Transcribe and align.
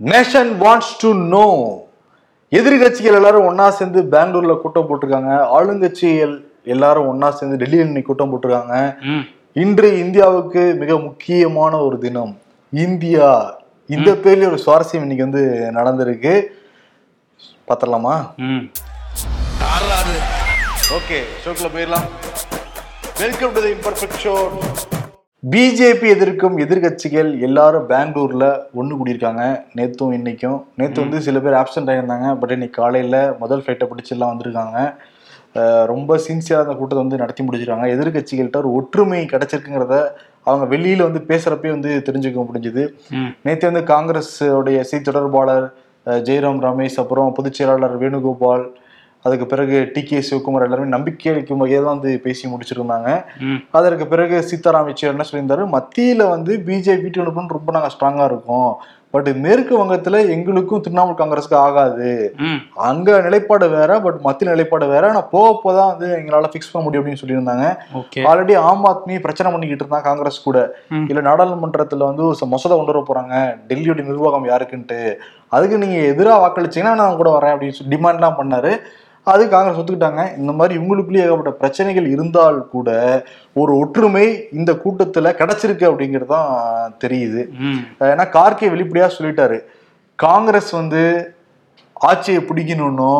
Nation 0.00 0.50
wants 0.58 0.92
to 0.98 1.14
know 1.14 1.46
எதிர்கட்சிகள் 2.52 3.14
எல்லாரும் 3.14 3.44
ஒண்ணா 3.44 3.70
சேர்ந்து 3.70 4.02
பெங்களூர்ல 4.02 4.60
கூட்டம் 4.60 4.88
போட்டிருக்காங்க. 4.88 5.32
ஆளுங்கட்சிகள் 5.56 6.44
எல்லாரும் 6.64 7.06
ஒண்ணா 7.06 7.30
சேர்ந்து 7.30 7.58
டெல்லியில் 7.58 7.86
இன்னைக்கு 7.86 8.14
கூட்டம் 8.14 8.30
போட்டிருக்காங்க. 8.32 8.96
ம். 9.00 9.24
இன்று 9.52 9.98
இந்தியாவுக்கு 9.98 10.74
மிக 10.74 10.98
முக்கியமான 10.98 11.78
ஒரு 11.78 11.98
தினம். 11.98 12.38
இந்தியா. 12.70 13.58
இந்த 13.86 14.10
பேர்ல 14.10 14.46
ஒரு 14.46 14.62
சுவாரஸ்யம் 14.66 15.06
இன்னைக்கு 15.06 15.28
வந்து 15.28 15.42
நடந்திருக்கு. 15.74 16.46
பாத்திரலாமா 17.68 18.26
ம். 18.36 18.70
ஓகே 20.90 21.18
ஷோக்குள்ள 21.44 21.70
போயிடலாம். 21.74 22.06
Welcome 23.18 23.52
to 23.52 23.60
the 23.60 23.68
imperfect 23.68 24.20
show 24.24 24.34
BJP 25.42 26.06
எதிர்க்கும் 26.14 26.56
எதிர்கட்சிகள் 26.62 27.28
எல்லாரும் 27.46 27.84
பெங்களூர்ல 27.90 28.46
ஒண்ணு 28.80 28.96
கூடியிருக்காங்க. 28.98 29.44
நேத்தும் 29.76 30.12
இன்னைக்கும். 30.16 30.58
நேத்து 30.78 30.98
வந்து 31.00 31.18
சில 31.26 31.40
பேர் 31.44 31.56
ஆப்சென்ட் 31.60 31.90
ஆயிருந்தாங்க. 31.92 32.26
பட் 32.40 32.52
இன்னைக்கு 32.56 32.76
காலையில 32.82 33.36
முதல் 33.38 33.62
ஃபிளைட்டை 33.66 33.86
பிடிச்சி 33.92 34.12
எல்லாம் 34.16 34.32
வந்திருக்காங்க 34.32 34.78
ரொம்ப 35.92 36.18
சின்சியரா 36.26 36.60
அந்த 36.64 36.74
கூட்டத்தை 36.80 37.00
வந்து 37.04 37.20
நடத்தி 37.22 37.44
முடிச்சிருக்காங்க. 37.46 37.86
எதிர்கட்சிகள்கிட்ட 37.94 38.60
ஒரு 38.62 38.72
ஒற்றுமை 38.80 39.22
கிடைச்சிருக்குங்கிறத 39.32 39.94
அவங்க 40.48 40.66
வெளியில 40.76 41.06
வந்து 41.08 41.22
பேசுறப்பே 41.30 41.70
வந்து 41.76 42.02
தெரிஞ்சுக்க 42.08 42.44
முடிஞ்சுது. 42.50 42.84
நேற்று 43.42 43.70
வந்து 43.70 43.84
காங்கிரஸ் 43.94 44.36
உடைய 44.60 44.82
செய்தி 44.90 45.04
தொடர்பாளர் 45.10 45.66
ஜெயராம் 46.28 46.62
ரமேஷ் 46.68 47.00
அப்புறம் 47.04 47.32
பொதுச் 47.32 47.58
செயலாளர் 47.60 47.98
வேணுகோபால் 48.02 48.66
அதுக்கு 49.24 49.46
பிறகு 49.46 49.78
டி 49.94 50.02
கே 50.02 50.18
சிவகுமார் 50.28 50.64
எல்லாருமே 50.66 50.94
நம்பிக்கை 50.94 51.32
அளிக்கும் 51.32 51.62
வகையில் 51.62 51.86
தான் 51.86 51.96
வந்து 51.96 52.12
பேசி 52.26 52.44
முடிச்சிருந்தாங்க. 52.52 53.10
அதற்கு 53.78 54.06
பிறகு 54.12 54.36
சீதாராம் 54.50 54.88
யெச்சூரி 54.90 55.12
என்ன 55.14 55.26
சொல்லியிருந்தாரு? 55.30 55.64
மத்தியில 55.76 56.28
வந்து 56.34 56.54
பிஜேபி 56.68 57.10
டீனுக்கும் 57.16 57.54
ரொம்ப 57.56 57.72
நாங்கள் 57.76 57.94
ஸ்ட்ராங்கா 57.96 58.26
இருக்கோம். 58.30 58.72
பட் 59.14 59.28
மேற்கு 59.44 59.74
வங்கத்துல 59.78 60.16
எங்களுக்கும் 60.34 60.82
திரிணாமுல் 60.84 61.18
காங்கிரஸுக்கு 61.20 61.56
ஆகாது. 61.66 62.10
அங்க 62.88 63.16
நிலைப்பாடு 63.26 63.66
வேற 63.76 63.92
பட் 64.04 64.18
மத்திய 64.26 64.50
நிலைப்பாடு 64.50 64.86
வேற. 64.92 65.04
ஆனா 65.08 65.22
போக 65.32 65.48
போதான் 65.64 65.90
வந்து 65.92 66.08
எங்களால 66.18 66.50
ஃபிக்ஸ் 66.52 66.70
பண்ண 66.72 66.82
முடியும் 66.86 67.02
அப்படின்னு 67.02 67.22
சொல்லியிருந்தாங்க. 67.22 67.66
ஆல்ரெடி 68.30 68.56
ஆம் 68.68 68.86
ஆத்மி 68.90 69.16
பிரச்சனை 69.26 69.52
பண்ணிக்கிட்டு 69.52 69.84
இருந்தா 69.84 70.00
காங்கிரஸ் 70.08 70.40
கூட. 70.46 70.60
இல்ல 71.10 71.22
நாடாளுமன்றத்துல 71.28 72.08
வந்து 72.10 72.48
மசோதா 72.54 72.76
கொண்டு 72.76 72.94
வர 72.94 73.02
போறாங்க. 73.10 73.34
டெல்லியோட 73.70 74.06
நிர்வாகம் 74.10 74.48
யாருக்குன்ட்டு. 74.52 75.00
அதுக்கு 75.56 75.82
நீங்க 75.84 75.98
எதிரா 76.12 76.36
வாக்களிச்சீங்கன்னா 76.44 76.96
நான் 77.02 77.20
கூட 77.22 77.30
வரேன் 77.38 77.54
அப்படின்னு 77.54 77.78
சொல்லி 77.78 77.94
டிமாண்ட்லாம் 77.96 78.40
பண்ணாரு. 78.40 78.74
அது 79.24 79.42
காங்கிரஸ் 79.48 79.78
ஒத்துக்கிட்டாங்க. 79.80 80.22
இந்த 80.38 80.52
மாதிரி 80.52 80.72
இவங்களுக்குள்ளேயே 80.78 81.24
ஏகப்பட்ட 81.24 81.52
பிரச்சனைகள் 81.62 82.06
இருந்தால் 82.14 82.58
கூட 82.68 82.90
ஒரு 83.52 83.72
ஒற்றுமை 83.78 84.24
இந்த 84.52 84.72
கூட்டத்துல 84.84 85.32
கிடைச்சிருக்கு 85.40 85.84
அப்படிங்கிறது 85.90 86.32
தான் 86.36 86.94
தெரியுது. 87.04 87.42
ஏன்னா 88.12 88.26
கார்கே 88.36 88.70
வெளிப்படையா 88.74 89.08
சொல்லிட்டாரு. 89.18 89.58
காங்கிரஸ் 90.14 90.70
வந்து 90.80 91.02
ஆட்சியை 92.10 92.42
பிடிக்கணும்னோ 92.48 93.14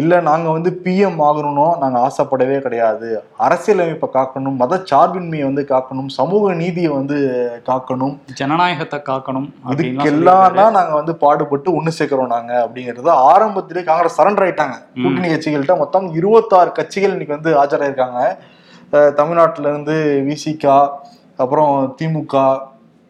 இல்ல 0.00 0.20
நாங்க 0.20 0.50
வந்து 0.50 0.80
பிஎம் 0.84 1.20
ஆகணும்னோ 1.26 1.78
நாங்க 1.78 1.98
ஆசைப்படவே 1.98 2.58
கிடையாது. 2.58 3.22
அரசியலமைப்பை 3.38 4.08
காக்கணும் 4.12 4.56
மத 4.56 4.82
சார்பின்மையை 4.90 5.42
வந்து 5.42 5.66
காக்கணும் 5.68 6.08
சமூக 6.08 6.52
நீதியை 6.52 6.90
வந்து 6.90 7.16
காக்கணும். 7.66 8.18
ஜனநாயகத்தை 8.34 8.98
காக்கணும் 9.08 9.48
சொல்லியிருக்காரு. 9.68 10.54
தான் 10.54 10.72
நாங்க 10.72 10.94
வந்து 10.94 11.14
பாடுபட்டு 11.16 11.82
ஒண்ணு 11.82 11.96
சேர்க்கிறோம் 11.98 12.26
நாங்க 12.26 12.68
அப்படிங்கறது 12.68 13.10
ஆரம்பத்திலே 13.32 13.84
காங்கிரஸ் 13.84 14.20
சரண்டர் 14.20 14.46
ஆயிட்டாங்க. 14.48 14.76
கூட்டணி 15.02 15.28
கட்சிகள்கிட்ட 15.28 15.78
மொத்தம் 15.78 16.14
இருபத்தாறு 16.14 16.72
கட்சிகள் 16.72 17.16
இன்னைக்கு 17.16 17.38
வந்து 17.38 17.52
ஆஜராயிருக்காங்க. 17.62 18.20
அஹ் 18.92 19.12
தமிழ்நாட்டுல 19.14 19.68
இருந்து 19.68 19.96
விசிகா 20.28 20.88
அப்புறம் 21.36 21.96
திமுக 22.02 22.58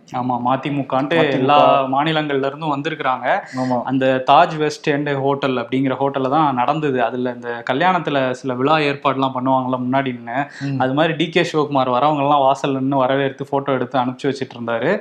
ஆமா 0.08 0.34
மதிமுகன்ட்டு 0.44 1.16
மதிமுக. 1.16 1.36
எல்லா 1.36 1.56
மாநிலங்கள்ல 1.92 2.46
இருந்தும் 2.46 2.74
வந்திருக்கிறாங்க. 2.74 3.26
அந்த 3.84 4.04
தாஜ் 4.28 4.54
வெஸ்ட் 4.56 4.88
எண்ட் 4.90 5.10
ஹோட்டல் 5.22 5.56
அப்படிங்கிற 5.56 5.94
ஹோட்டல்ல 6.00 6.28
தான் 6.28 6.54
நடந்தது. 6.54 6.98
அதுல 7.02 7.32
இந்த 7.36 7.50
கல்யாணத்துல 7.70 8.20
சில 8.32 8.54
விழா 8.54 8.76
ஏற்பாடுலாம் 8.88 9.34
பண்ணுவாங்கல்ல 9.36 9.78
முன்னாடி 9.82 10.10
நின்னு. 10.12 10.38
ம். 10.66 10.78
அது 10.82 10.94
மாதிரி 10.94 11.14
டி 11.14 11.28
கே 11.28 11.44
சிவகுமார் 11.44 11.92
வரவங்க 11.94 12.24
எல்லாம் 12.24 12.44
வாசல்ல 12.44 12.80
நின்று 12.80 13.02
வரவேற்று 13.02 13.46
போட்டோ 13.50 13.72
எடுத்து 13.72 13.98
அனுப்பிச்சு 13.98 14.30
வச்சிட்டு 14.30 14.56
இருந்தாரு 14.56 14.92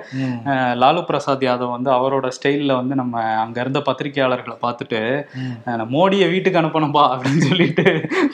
லாலு 0.75 1.03
பிரசாத் 1.05 1.45
யாதவ் 1.45 1.75
வந்து 1.75 1.91
அவரோட 1.91 2.27
ஸ்டைல்ல 2.37 2.73
வந்து 2.73 2.95
நம்ம 2.95 3.13
அங்க 3.43 3.57
இருந்த 3.59 3.79
பத்திரிகையாளர்களை 3.87 4.57
பார்த்துட்டு 4.65 5.01
மோடியை 5.95 6.29
வீட்டுக்கு 6.29 6.61
அனுப்பணும்பா 6.61 7.05
அப்படின்னு 7.13 7.49
சொல்லிட்டு 7.49 7.85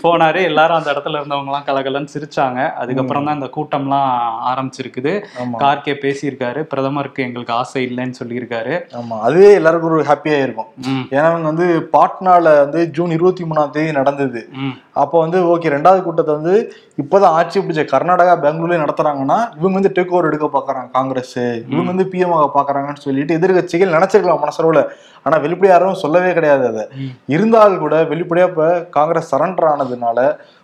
போனாரு. 0.03 0.41
எல்லாரும் 0.43 0.79
அந்த 0.79 0.89
இடத்துல 0.93 1.19
இருந்தவங்க 1.19 1.51
எல்லாம் 1.51 1.67
கலகலன்னு 1.67 2.13
சிரிச்சாங்க. 2.15 2.59
அதுக்கப்புறம் 2.81 3.25
தான் 3.25 3.39
இந்த 3.39 3.49
கூட்டம்லாம் 3.55 4.09
ஆரம்பிச்சிருக்குது. 4.51 5.13
கார்கே 5.61 5.95
பேசியிருக்காரு. 6.03 6.60
பிரதமருக்கு 6.63 7.23
எங்களுக்கு 7.23 7.53
ஆசை 7.53 7.81
இல்லைன்னு 7.85 8.19
சொல்லியிருக்காரு. 8.19 8.73
ஆமா 8.99 9.19
அதுவே 9.19 9.53
எல்லாருக்கும் 9.53 9.91
ஒரு 9.91 10.03
ஹாப்பியா 10.03 10.37
இருக்கும். 10.41 10.69
ஏன்னா 11.13 11.27
அவங்க 11.31 11.47
வந்து 11.47 11.89
பாட்னால 11.93 12.43
வந்து 12.59 12.89
ஜூன் 12.89 13.11
இருபத்தி 13.11 13.43
மூணாம் 13.43 13.69
தேதி 13.69 13.91
நடந்தது. 13.91 14.49
அப்போ 14.93 15.19
வந்து 15.19 15.39
ஓகே 15.53 15.73
ரெண்டாவது 15.75 16.01
கூட்டத்தை 16.03 16.35
வந்து 16.35 16.73
இப்போதான் 17.03 17.35
ஆட்சி 17.39 17.59
பிடிச்ச 17.59 17.85
கர்நாடகா 17.93 18.33
பெங்களூர்ல 18.45 18.81
நடத்துறாங்கன்னா 18.83 19.39
இவங்க 19.59 19.75
வந்து 19.79 19.93
டேக் 19.95 20.13
ஓவர் 20.15 20.25
எடுக்க 20.25 20.49
பாக்குறாங்க 20.57 20.91
காங்கிரஸ். 20.91 21.37
இவங்க 21.69 21.89
வந்து 21.91 22.09
பிஎம் 22.13 22.35
ஆக 22.37 22.49
பாக்குறாங்கன்னு 22.57 23.05
சொல்லிட்டு 23.07 23.37
எதிர்கட்சிகள் 23.39 23.95
நினைச்சிருக்கலாம் 23.97 24.43
மனசளவுல. 24.45 24.83
ஆனா 25.23 25.37
வெளிப்படையா 25.37 25.73
யாரும் 25.75 26.01
சொல்லவே 26.05 26.33
கிடையாது 26.33 26.67
அதை. 26.67 26.83
இருந்தால் 27.27 27.77
கூட 27.77 28.03
வெளிப்படையா 28.03 28.47
இப்ப 28.47 28.87
காங்கிரஸ் 28.89 29.35
சரண்டர் 29.35 29.71
ஆனதுனால 29.73 30.19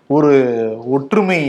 ஒரு 0.09 0.31
ஒற்றுமை 0.89 1.41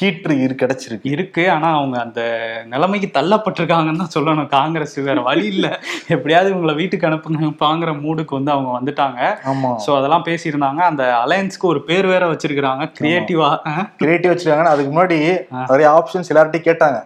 கீற்று 0.00 0.34
இரு 0.44 0.54
கிடைச்சிருக்கு. 0.60 1.08
இருக்கு. 1.14 1.50
ஆனா 1.50 1.68
அவங்க 1.76 1.96
அந்த 2.00 2.20
நிலைமைக்கு 2.66 3.08
தள்ளப்பட்டிருக்காங்கன்னு 3.18 4.02
தான் 4.02 4.14
சொல்லணும். 4.14 4.46
காங்கிரஸ் 4.46 4.94
வேற 5.08 5.20
வழி 5.20 5.46
இல்ல. 5.46 5.66
எப்படியாவது 6.08 6.54
இவங்களை 6.54 6.74
வீட்டுக்கு 6.74 7.08
அனுப்புங்கப்பாங்கிற 7.08 7.92
மூடுக்கு 8.04 8.38
வந்து 8.38 8.50
அவங்க 8.50 8.70
வந்துட்டாங்க. 8.78 9.20
ஆமா. 9.52 9.72
சோ 9.86 9.96
அதெல்லாம் 9.98 10.24
பேசியிருந்தாங்க. 10.24 10.82
அந்த 10.90 11.04
அலையன்ஸ்க்கு 11.24 11.70
ஒரு 11.72 11.82
பேர் 11.82 12.06
வேற 12.06 12.32
வச்சிருக்கிறாங்க. 12.32 12.86
கிரியேட்டிவா 13.00 13.50
கிரியேட்டிவ் 13.96 14.32
வச்சிருக்காங்கன்னா 14.32 14.74
அதுக்கு 14.76 14.92
முன்னாடி 14.94 15.18
நிறைய 15.70 15.88
ஆப்ஷன்ஸ் 15.98 16.32
எல்லார்ட்டையும் 16.32 16.68
கேட்டாங்க. 16.70 17.00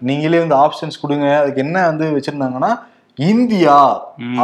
நீங்களே 0.00 0.38
வந்து 0.38 0.58
ஆப்ஷன்ஸ் 0.64 1.02
கொடுங்க. 1.02 1.38
அதுக்கு 1.40 1.60
என்ன 1.60 1.86
வந்து 1.86 2.06
வச்சிருந்தாங்கன்னா 2.16 2.72
இந்தியா. 3.18 3.78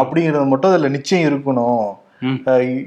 அப்படிங்கிறது 0.01 0.47
மட்டும் 0.47 0.71
அதுல 0.71 0.89
நிச்சயம் 0.89 1.29
இருக்கணும். 1.31 1.87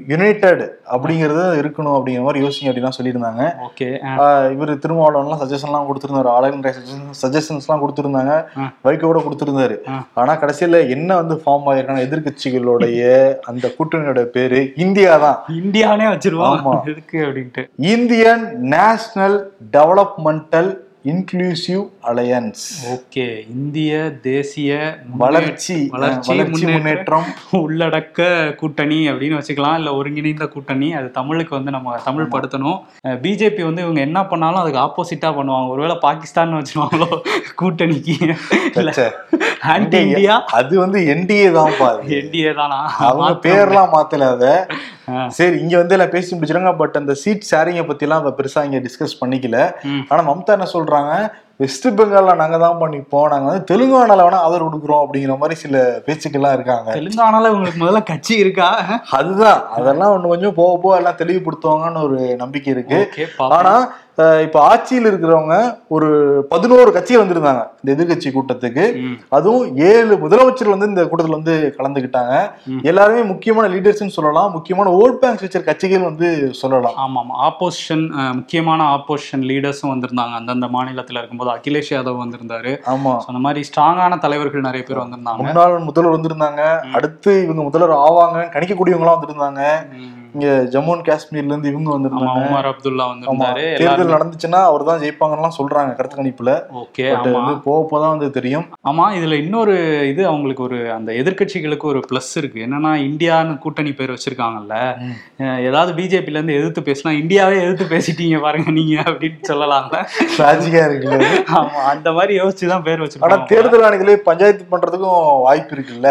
யுனைடெட் 0.08 0.60
அப்படிங்கிறது 0.90 1.42
இருக்கணும் 1.58 2.00
அப்படிங்கிற 2.00 2.22
மாதிரி 2.22 2.46
யோசிங்க 2.46 2.64
அப்படிலாம் 2.64 2.98
சொல்லியிருந்தாங்க. 3.02 3.52
ஓகே 3.68 4.52
இவர் 4.52 4.76
திருமாவளவன்லாம் 4.76 5.38
சஜஷன்லாம் 5.44 5.86
கொடுத்திருந்தாரு. 5.86 6.24
ஆளுநர் 6.24 6.76
சஜஷன்ஸ்லாம் 7.22 7.86
கொடுத்திருந்தாங்க. 7.86 8.44
ஆ. 8.58 8.72
வைக்க 8.82 9.06
கூட 9.06 9.22
கொடுத்திருந்தாரு. 9.22 9.76
ஆ. 9.88 10.06
ஆனா 10.14 10.34
கடைசியில 10.34 10.88
என்ன 10.88 11.14
வந்து 11.16 11.42
ஃபார்ம் 11.46 11.64
ஆயிருக்கான 11.66 12.00
எதிர்கட்சிகளுடைய 12.00 13.34
அந்த 13.34 13.72
கூட்டணியோட 13.78 14.22
பேரு 14.22 14.72
இந்தியா 14.76 15.16
தான். 15.16 15.44
இந்தியானே 15.62 16.06
வச்சிருவோம். 16.06 16.58
ஆமா. 16.60 16.80
அப்படின்ட்டு. 17.12 17.68
Indian 17.76 18.58
National 18.60 19.52
Developmental 19.72 20.76
Inclusive 21.04 21.84
Alliance 22.10 22.62
okay 22.94 23.24
இந்திய 23.48 23.92
தேசிய 24.22 24.72
வளர்ச்சி 25.22 25.76
வளர்ச்சி 25.92 26.34
முன்னேற்றம். 26.52 27.28
உள்ளடக்க 27.60 28.18
கூட்டணி 28.54 28.98
அப்படின்னு 29.10 29.38
வச்சுக்கலாம். 29.38 29.76
இல்ல 29.80 29.94
ஒருங்கிணைந்த 29.94 30.46
கூட்டணி. 30.46 30.88
அது 30.94 31.08
தமிழுக்கு 31.10 31.54
வந்து 31.54 31.70
நம்ம 31.70 31.96
தமிழ் 32.08 32.32
படுத்தணும். 32.34 32.78
பிஜேபி 33.24 33.64
வந்து 33.64 33.82
இவங்க 33.82 34.00
என்ன 34.00 34.26
பண்ணாலும் 34.26 34.62
அதுக்கு 34.62 34.82
ஆப்போசிட்டா 34.86 35.30
பண்ணுவாங்க. 35.38 35.68
ஒருவேளை 35.68 35.96
பாகிஸ்தான் 36.06 36.58
வச்சிருவாங்களோ 36.58 37.08
கூட்டணிக்கு. 37.62 38.18
ஆன்டி 39.72 39.98
இந்தியா 40.00 40.36
அது 40.52 40.74
வந்து 40.78 40.98
என்டிஏ 41.14 41.48
தான் 41.52 41.74
என்டிஏ 42.20 42.52
தானா? 42.60 42.78
அவங்க 43.08 43.32
பேர்லாம் 43.48 43.92
மாத்தல 43.96 44.30
அத. 44.36 44.46
சரி 45.28 45.58
இங்க 45.58 45.76
வந்து 45.76 45.94
எல்லாம் 45.94 46.08
பேசி 46.08 46.36
முடிச்சிருங்க 46.36 46.76
பட் 46.76 46.96
அந்த 46.96 47.14
சீட் 47.14 47.48
ஷேரிங்க 47.50 47.86
பத்தி 47.86 48.06
எல்லாம் 48.06 48.26
பெருசா 48.26 48.64
இங்க 48.64 48.78
டிஸ்கஸ் 48.78 49.20
பண்ணிக்கல. 49.20 49.72
ஆனா 50.08 50.32
மம்தா 50.32 50.46
என்ன 50.46 50.66
சொல்றாங்க? 50.72 51.32
வெஸ்ட் 51.60 51.88
பெங்கால்ல 51.98 52.34
நாங்க 52.34 52.58
தான் 52.58 52.80
பண்ணிப்போம். 52.82 53.28
நாங்க 53.32 53.46
வந்து 53.50 53.68
தெலுங்கானால 53.70 54.24
வேணா 54.26 54.42
ஆதரவு 54.46 54.68
கொடுக்குறோம் 54.68 55.02
அப்படிங்கிற 55.04 55.38
மாதிரி 55.38 55.58
சில 55.64 55.76
பேச்சுக்கெல்லாம் 56.06 56.56
இருக்காங்க. 56.58 56.90
தெலுங்கானால 56.98 57.52
உங்களுக்கு 57.54 57.82
முதல்ல 57.84 58.02
கட்சி 58.02 58.34
இருக்கா? 58.36 58.68
அதுதான். 59.20 59.62
அதெல்லாம் 59.78 60.14
ஒண்ணு 60.16 60.34
கொஞ்சம் 60.34 60.58
போக 60.60 60.78
போக 60.84 61.00
எல்லாம் 61.00 61.20
தெளிவுபடுத்துவாங்கன்னு 61.22 62.06
ஒரு 62.08 62.20
நம்பிக்கை 62.44 62.72
இருக்கு. 62.76 63.00
ஆனா 63.56 63.74
இப்ப 64.44 64.58
ஆட்சியில் 64.62 65.08
இருக்கிறவங்க 65.08 65.54
ஒரு 65.88 66.08
பதினோரு 66.48 66.90
கட்சிகள் 66.92 67.22
வந்திருந்தாங்க. 67.22 67.62
இந்த 67.80 67.90
எதிர்க்கட்சி 67.94 68.30
கூட்டத்துக்கு. 68.32 68.84
அதுவும் 69.28 69.76
ஏழு 69.90 70.14
முதலமைச்சர் 70.24 70.72
வந்து 70.72 70.86
இந்த 70.86 71.02
கூட்டத்துல 71.04 71.38
வந்து 71.38 71.54
கலந்துக்கிட்டாங்க. 71.78 72.34
ம். 72.72 72.80
எல்லாருமே 72.82 73.22
முக்கியமான 73.30 73.68
லீடர்ஸ்னு 73.74 74.16
சொல்லலாம். 74.16 74.50
முக்கியமான 74.56 74.90
ஓட் 74.96 75.18
பேங்க்ஸ் 75.22 75.44
வச்சிருக்க 75.44 75.70
கட்சிகள் 75.70 76.08
வந்து 76.08 76.28
சொல்லலாம். 76.62 76.98
ஆமா 77.04 77.20
ஆமா 77.22 77.36
ஆப்போசிஷன் 77.46 78.04
முக்கியமான 78.34 78.88
ஆப்போசிஷன் 78.96 79.46
லீடர்ஸும் 79.50 79.92
வந்திருந்தாங்க. 79.94 80.34
அந்தந்த 80.40 80.68
மாநிலத்துல 80.76 81.20
இருக்கும்போது 81.22 81.49
அகிலேஷ் 81.56 81.90
யாதவ் 81.90 82.22
வந்திருந்தாரு. 82.24 82.72
ஆமா. 82.86 83.12
அந்த 83.18 83.40
மாதிரி 83.40 83.68
ஸ்ட்ராங்கான 83.68 84.18
தலைவர்கள் 84.18 84.60
நிறைய 84.60 84.86
பேர் 84.86 84.98
வந்திருந்தாங்க. 84.98 85.36
முன்னாள் 85.36 85.78
முதல்வர் 85.78 86.20
வந்திருந்தாங்க. 86.20 86.80
அடுத்து 86.92 87.42
இவங்க 87.42 87.62
முதல்வர் 87.62 87.96
ஆவாங்க 87.96 88.38
கணிக்கக்கூடியவங்க 88.38 88.98
எல்லாம் 88.98 89.24
வந்திருந்தாங்க. 89.24 89.88
இங்க 90.34 90.48
ஜம்மு 90.72 90.92
அண்ட் 90.94 91.06
காஷ்மீர்ல 91.08 91.52
இருந்து 91.52 91.70
இவங்க 91.72 91.90
வந்திருந்தாங்க. 91.94 92.42
உமர் 92.48 92.68
அப்துல்லா 92.70 93.06
வந்திருந்தாரு. 93.10 93.64
தேர்தல் 93.80 94.12
நடந்துச்சுன்னா 94.14 94.60
அவர் 94.70 94.84
தான் 94.88 95.00
ஜெயிப்பாங்கலாம் 95.02 95.56
சொல்றாங்க 95.58 95.94
கருத்து 95.98 96.18
கணிப்புல. 96.20 96.52
ஓகே 96.82 97.06
வந்து 97.36 97.54
போக 97.66 97.80
போதான் 97.92 98.12
வந்து 98.14 98.28
தெரியும். 98.38 98.66
ஆமா 98.90 99.06
இதுல 99.18 99.38
இன்னொரு 99.44 99.74
இது 100.12 100.22
அவங்களுக்கு 100.30 100.64
ஒரு 100.68 100.78
அந்த 100.98 101.10
எதிர்க்கட்சிகளுக்கு 101.22 101.88
ஒரு 101.92 102.02
ப்ளஸ் 102.10 102.32
இருக்கு. 102.40 102.64
என்னன்னா 102.66 102.92
இந்தியான்னு 103.08 103.56
கூட்டணி 103.64 103.92
பேர் 104.00 104.14
வச்சிருக்காங்கல்ல. 104.14 104.76
ஏதாவது 105.68 105.92
பிஜேபில 106.00 106.38
இருந்து 106.38 106.58
எதிர்த்து 106.60 106.86
பேசினா 106.90 107.14
இந்தியாவே 107.22 107.58
எதிர்த்து 107.64 107.86
பேசிட்டீங்க 107.94 108.38
பாருங்க 108.46 108.70
நீங்க 108.78 108.96
அப்படின்னு 109.08 109.50
சொல்லலாம்ல. 109.50 109.98
லாஜிக்கா 110.42 110.84
இருக்குல்ல. 110.88 111.30
ஆமா 111.58 111.82
அந்த 111.92 112.08
மாதிரி 112.18 112.32
யோசிச்சு 112.40 112.72
தான் 112.74 112.86
பேர் 112.88 112.98
ஆனா 112.98 113.06
வச்சிருக்காங்க 113.06 113.48
தேர்தல் 113.52 113.86
ஆணைகளே 113.88 114.16
பஞ்சாயத்து 114.28 114.64
பண்றதுக்கும் 114.72 115.18
வாய்ப்பு 115.46 115.74
இருக்குல்ல. 115.76 116.08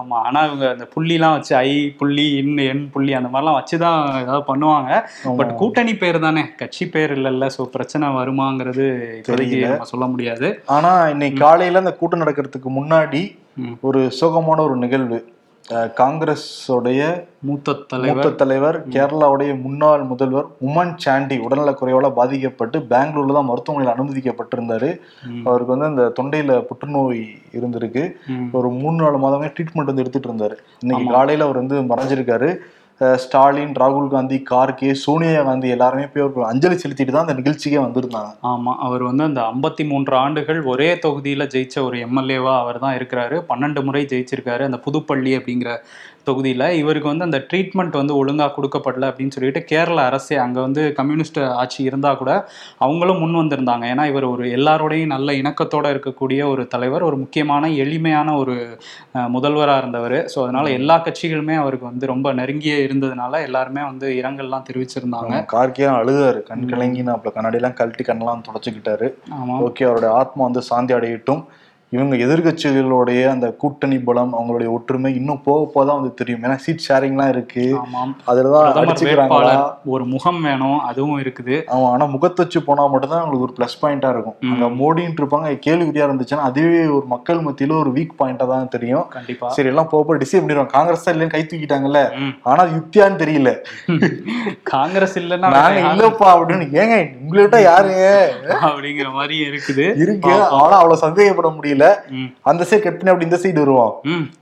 ஆமா. 0.00 0.16
ஆனா 0.28 0.40
இவங்க 0.48 0.64
அந்த 0.74 0.86
புள்ளிலாம் 0.94 1.36
வச்சு 1.36 1.52
ஐ 1.60 1.70
புள்ளி 2.00 2.26
இன் 2.40 2.56
எண் 2.70 2.82
புள்ளி 2.94 3.12
அந்த 3.18 3.23
மாதிரிலாம் 3.32 3.58
வச்சுதான் 3.58 4.00
ஏதாவது 4.22 4.44
பண்ணுவாங்க. 4.50 5.00
பட் 5.40 5.52
கூட்டணி 5.60 5.94
பேர் 6.02 6.18
தானே 6.26 6.44
கட்சி 6.62 6.86
பேர் 6.94 7.14
இல்லைல்ல 7.18 7.48
சோ 7.56 7.64
பிரச்சனை 7.76 8.08
வருமாங்கிறது 8.18 8.86
இப்போதைக்கு. 9.20 9.60
நம்ம 9.66 9.90
சொல்ல 9.92 10.08
முடியாது 10.14 10.48
ஆனா 10.76 10.92
இன்னைக்கு 11.14 11.44
காலையில 11.44 11.84
அந்த 11.84 11.94
கூட்டம் 12.00 12.24
நடக்கிறதுக்கு 12.24 12.72
முன்னாடி. 12.80 13.22
ஒரு 13.88 14.02
சோகமான 14.20 14.58
ஒரு 14.68 14.76
நிகழ்வு 14.76 15.20
காங்கிரஸோடைய 15.98 17.02
மூத்த 17.46 17.74
தலைவர் 17.90 18.16
மூத்த 18.16 18.30
தலைவர் 18.40 18.76
கேரளாவுடைய 18.94 19.52
முன்னாள் 19.62 20.02
முதல்வர் 20.10 20.48
உமன் 20.66 20.92
சாண்டி 21.04 21.36
உடல்நலக்குறைவால 21.44 22.08
பாதிக்கப்பட்டு 22.18 22.78
பெங்களூர்ல 22.90 23.36
தான் 23.36 23.48
மருத்துவமனையில் 23.50 23.94
அனுமதிக்கப்பட்டிருந்தாரு. 23.94 24.90
அவருக்கு 25.46 25.74
வந்து 25.74 25.90
அந்த 25.90 26.04
தொண்டையில 26.18 26.58
புற்றுநோய் 26.68 27.22
இருந்திருக்கு. 27.58 28.04
ஒரு 28.58 28.70
மூணு 28.80 28.96
நாலு 29.02 29.20
மாதமே 29.24 29.48
ட்ரீட்மெண்ட் 29.54 29.90
வந்து 29.92 30.04
எடுத்துட்டு 30.04 30.30
இருந்தாரு 30.30 30.58
இன்னைக்கு. 30.84 31.06
காலையில 31.16 31.46
அவர் 31.48 31.62
வந்து 31.62 31.78
மறைஞ்சிருக்காரு 31.92 32.50
ஸ்டாலின் 33.22 33.72
ராகுல் 33.80 34.10
காந்தி 34.12 34.36
கார்கே 34.50 34.90
சோனியா 35.04 35.42
காந்தி 35.42 35.68
எல்லாருமே 35.68 36.04
போய் 36.10 36.24
ஒரு 36.26 36.44
அஞ்சலி 36.50 36.76
செலுத்திட்டு 36.82 37.14
தான் 37.14 37.26
அந்த 37.26 37.34
நிகழ்ச்சிக்கே 37.40 37.78
வந்திருந்தாங்க. 37.84 38.30
ஆமாம் 38.50 38.78
அவர் 38.86 39.02
வந்து 39.02 39.24
அந்த 39.24 39.40
ஐம்பத்தி 39.52 39.84
மூன்று 39.90 40.14
ஆண்டுகள் 40.16 40.60
ஒரே 40.72 40.88
தொகுதியில் 41.04 41.50
ஜெயிச்ச 41.54 41.82
ஒரு 41.82 41.96
எம்எல்ஏவா 42.06 42.52
அவர் 42.62 42.78
தான் 42.84 42.96
இருக்கிறாரு. 42.98 43.38
பன்னெண்டு 43.50 43.82
முறை 43.88 44.02
ஜெயிச்சிருக்காரு. 44.12 44.62
அந்த 44.68 44.80
புதுப்பள்ளி 44.86 45.32
அப்படிங்கிற 45.38 45.72
தொகுதியில 46.26 46.64
இவருக்கு 46.78 47.08
வந்து 47.08 47.24
அந்த 47.24 47.38
ட்ரீட்மெண்ட் 47.48 47.96
வந்து 47.96 48.14
ஒழுங்கா 48.16 48.46
கொடுக்கப்படல 48.54 49.08
அப்படின்னு 49.10 49.34
சொல்லிட்டு 49.34 49.62
கேரள 49.64 49.98
அரசே 50.04 50.36
அங்க 50.42 50.58
வந்து 50.60 50.82
கம்யூனிஸ்ட் 50.94 51.40
ஆட்சி 51.58 51.80
இருந்தா 51.84 52.10
கூட 52.14 52.30
அவங்களும் 52.80 53.20
முன் 53.20 53.40
வந்திருந்தாங்க. 53.40 53.84
ஏன்னா 53.92 54.06
இவர் 54.08 54.26
ஒரு 54.26 54.44
எல்லாரோடையும் 54.56 55.12
நல்ல 55.12 55.32
இணக்கத்தோட 55.40 55.86
இருக்கக்கூடிய 55.94 56.20
ஒரு 56.48 56.64
தலைவர் 56.68 57.04
ஒரு 57.04 57.16
முக்கியமான 57.16 57.52
எளிமையான 57.78 58.02
ஒரு 58.36 58.54
அஹ், 59.14 59.30
முதல்வரா 59.34 59.76
இருந்தவர். 59.78 60.00
ஸோ 60.28 60.38
அதனால 60.44 60.70
எல்லா 60.74 60.96
கட்சிகளுமே 61.04 61.56
அவருக்கு 61.56 61.86
வந்து 61.86 62.06
ரொம்ப 62.06 62.32
நெருங்கிய 62.34 62.52
இருந்ததுனால 62.86 63.12
எல்லாருமே 63.44 63.84
வந்து 63.84 64.08
இரங்கல்லாம் 64.18 64.66
தெரிவிச்சிருந்தாங்க. 64.68 65.34
கார்கே 65.52 65.86
அழுதாரு. 65.94 66.40
கண் 66.44 66.68
கலங்கி 66.68 67.02
நான் 67.02 67.22
கண்ணாடியெல்லாம் 67.30 67.78
கழட்டி 67.78 68.04
கண்ணெல்லாம் 68.04 68.46
தொடச்சுக்கிட்டாரு. 68.46 69.08
ஓகே 69.64 69.84
அவருடைய 69.84 70.12
ஆத்மா 70.18 70.42
வந்து 70.44 70.62
சாந்தி 70.64 70.94
அடையட்டும். 70.94 71.42
இவங்க 71.92 72.14
எதிர்கட்சிகளுடைய 72.24 73.20
அந்த 73.32 73.46
கூட்டணி 73.62 73.96
பலம் 74.06 74.32
அவங்களுடைய 74.36 74.68
ஒற்றுமை 74.76 75.10
இன்னும் 75.18 75.42
போக 75.44 75.60
போக 75.72 75.82
தான் 75.88 75.98
வந்து 75.98 76.12
தெரியும். 76.20 76.40
ஏன்னா 76.46 76.56
சீட் 76.64 76.84
ஷேரிங்லாம் 76.86 77.30
இருக்கு. 77.34 77.64
ஆமாம். 77.80 78.12
அதுலதான் 78.30 78.64
ஒரு 79.94 80.04
முகம் 80.14 80.40
வேணும் 80.46 80.78
அதுவும் 80.88 81.20
இருக்குது. 81.24 81.56
அவன் 81.74 81.90
ஆனா 81.92 82.04
முகத்தை 82.14 82.40
வச்சு 82.44 82.60
போனா 82.68 82.86
மட்டும்தான் 82.92 83.20
அவங்களுக்கு 83.20 83.46
ஒரு 83.48 83.54
ப்ளஸ் 83.58 83.76
பாயிண்டா 83.82 84.10
இருக்கும். 84.14 84.36
அங்க 84.52 84.68
மோடின்னு 84.80 85.20
இருப்பாங்க 85.22 85.52
கேள்விக்குறியா 85.66 86.08
இருந்துச்சுன்னா 86.08 86.48
அதுவே 86.50 86.80
ஒரு 86.96 87.06
மக்கள் 87.14 87.44
மத்தியில 87.46 87.76
ஒரு 87.82 87.92
வீக் 87.98 88.18
பாயிண்டா 88.22 88.48
தான் 88.52 88.72
தெரியும். 88.74 89.06
கண்டிப்பா. 89.16 89.52
சரி 89.58 89.72
எல்லாம் 89.72 89.90
போக 89.92 90.02
போக 90.08 90.18
டிசைட் 90.24 90.42
பண்ணிடுவாங்க. 90.42 90.74
காங்கிரஸ் 90.76 91.06
தான் 91.06 91.14
இல்லைன்னு 91.16 91.34
கை 91.36 91.42
தூக்கிட்டாங்கல்ல. 91.52 92.02
ஆனா 92.52 92.64
யுக்தியான்னு 92.74 93.22
தெரியல. 93.22 93.52
காங்கிரஸ் 94.74 95.16
இல்லைன்னா 95.22 95.54
நாங்க? 95.58 95.86
இல்லப்பா 95.92 96.28
அப்படின்னு 96.34 96.68
ஏங்க 96.82 96.98
உங்களை 97.22 97.40
விட்டா 97.44 97.62
யாருங்க 97.70 98.04
அப்படிங்கிற 98.64 99.08
மாதிரி 99.20 99.38
இருக்குது. 99.48 99.88
இருக்கு. 100.04 100.34
ஆனா 100.62 100.74
அவ்வளவு 100.82 101.02
சந்தேகப்பட 101.06 101.48
முடியல. 101.56 101.73
ம். 102.10 102.34
அந்த 102.42 102.66
சைடு 102.70 102.80
கட் 102.80 103.00
பண்ணி 103.00 103.10
அப்படி 103.10 103.24
இந்த 103.24 103.36
சைடு 103.36 103.58
வருவான். 103.58 103.92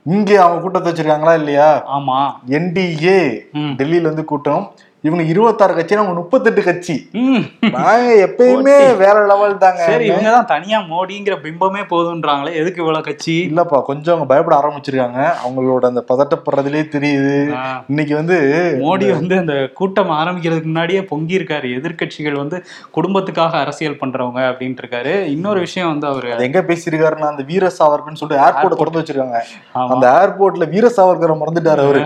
இங்க 0.05 0.43
அவங்க 0.43 0.61
கூட்டத்தை 0.61 0.93
வச்சிருக்காங்களா 0.93 1.35
இல்லையா? 1.35 1.85
ஆமா. 1.97 2.31
என்டிஏ. 2.49 3.41
டெல்லியில 3.55 4.01
இருந்து 4.01 4.25
கூட்டம். 4.25 4.71
இவங்க 5.07 5.23
இருபத்தாறு 5.31 5.75
கட்சி 5.77 5.95
அவங்க 5.99 6.15
முப்பத்தெட்டு 6.19 6.63
கட்சி. 6.67 6.95
நாங்க 7.77 8.11
எப்பயுமே 8.27 8.75
வேற 9.01 9.15
லெவல் 9.31 9.57
தாங்க. 9.63 9.81
சரி 9.91 10.05
இவங்க 10.11 10.29
தான் 10.35 10.49
தனியா 10.53 10.79
மோடிங்கிற 10.91 11.35
பிம்பமே 11.45 11.83
போதுன்றாங்களே 11.93 12.53
எதுக்கு 12.61 12.83
இவ்வளவு 12.83 13.07
கட்சி? 13.09 13.35
இல்லப்பா 13.51 13.79
கொஞ்சம் 13.89 14.13
அவங்க 14.15 14.29
பயப்பட 14.33 14.57
ஆரம்பிச்சிருக்காங்க. 14.61 15.21
அவங்களோட 15.45 15.83
அந்த 15.93 16.03
பதட்டப்படுறதுலயே 16.11 16.85
தெரியுது. 16.95 17.35
இன்னைக்கு 17.93 18.15
வந்து 18.21 18.39
மோடி 18.85 19.09
வந்து 19.19 19.37
அந்த 19.43 19.57
கூட்டம் 19.81 20.13
ஆரம்பிக்கிறதுக்கு 20.21 20.71
முன்னாடியே 20.73 21.03
பொங்கி 21.11 21.39
இருக்காரு 21.41 21.71
எதிர்க்கட்சிகள் 21.79 22.41
வந்து 22.43 22.59
குடும்பத்துக்காக 22.99 23.59
அரசியல் 23.65 24.01
பண்றவங்க 24.05 24.41
அப்படின்ட்டு 24.51 24.85
இருக்காரு 24.85 25.15
இன்னொரு 25.35 25.61
விஷயம் 25.67 25.91
வந்து 25.93 26.09
அவரு 26.13 26.31
எங்க 26.49 26.63
பேசியிருக்காருன்னா 26.71 27.33
அந்த 27.33 27.47
வீர 27.51 27.73
சாவர்கர்னு 27.81 28.21
சொல்லிட்டு 28.23 28.45
ஏர்போர்ட் 28.47 28.79
திறந்து 28.83 29.03
வச்சிருக்காங்க. 29.03 29.41
அந்த 29.95 30.07
ஏர்போர்ட்ல 30.23 30.71
வீர 30.77 30.87
சாவர்கரை 31.01 31.37
மறந்துட்டாரு 31.43 31.85
அவரு. 31.89 32.03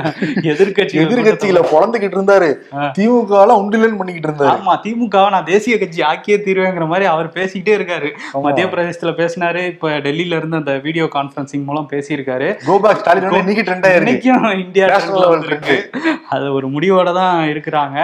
எதிர்கட்சி 0.55 1.03
எதிர்கட்சியில 1.05 1.63
பொழந்துகிட்டு 1.75 2.19
இருந்தாரு. 2.21 2.51
திமுக 2.99 3.41
எல்லாம் 3.43 3.61
உண்டிலன்னு 3.63 3.99
பண்ணிக்கிட்டு 4.01 4.31
இருந்தாரு. 4.31 4.55
ஆமா 4.55 4.75
திமுகவை 4.85 5.29
நான் 5.35 5.49
தேசிய 5.53 5.77
கட்சி 5.79 6.03
ஆக்கியே 6.11 6.39
தீர்வேங்கிற 6.47 6.87
மாதிரி 6.93 7.07
அவர் 7.15 7.29
பேசிக்கிட்டே 7.37 7.75
இருக்காரு. 7.79 8.11
மத்திய 8.47 8.67
பிரதேசத்துல 8.73 9.13
பேசினாரு 9.21 9.63
இப்ப 9.73 9.91
டெல்லியில 10.07 10.39
இருந்து 10.41 10.61
அந்த 10.63 10.75
வீடியோ 10.87 11.07
கான்பரன்சிங் 11.15 11.65
மூலம் 11.69 11.89
பேசியிருக்காரு. 11.93 12.49
கோபாக் 12.67 13.01
ஸ்டாலின் 13.01 13.39
இன்னைக்கு 13.43 13.67
ட்ரெண்ட் 13.69 13.89
இன்னைக்கும் 14.01 14.49
இந்தியா 14.65 14.87
வந்திருக்கு. 15.35 15.77
அது 16.35 16.47
ஒரு 16.59 16.69
முடிவோட 16.77 17.09
தான் 17.21 17.41
இருக்கிறாங்க. 17.53 17.99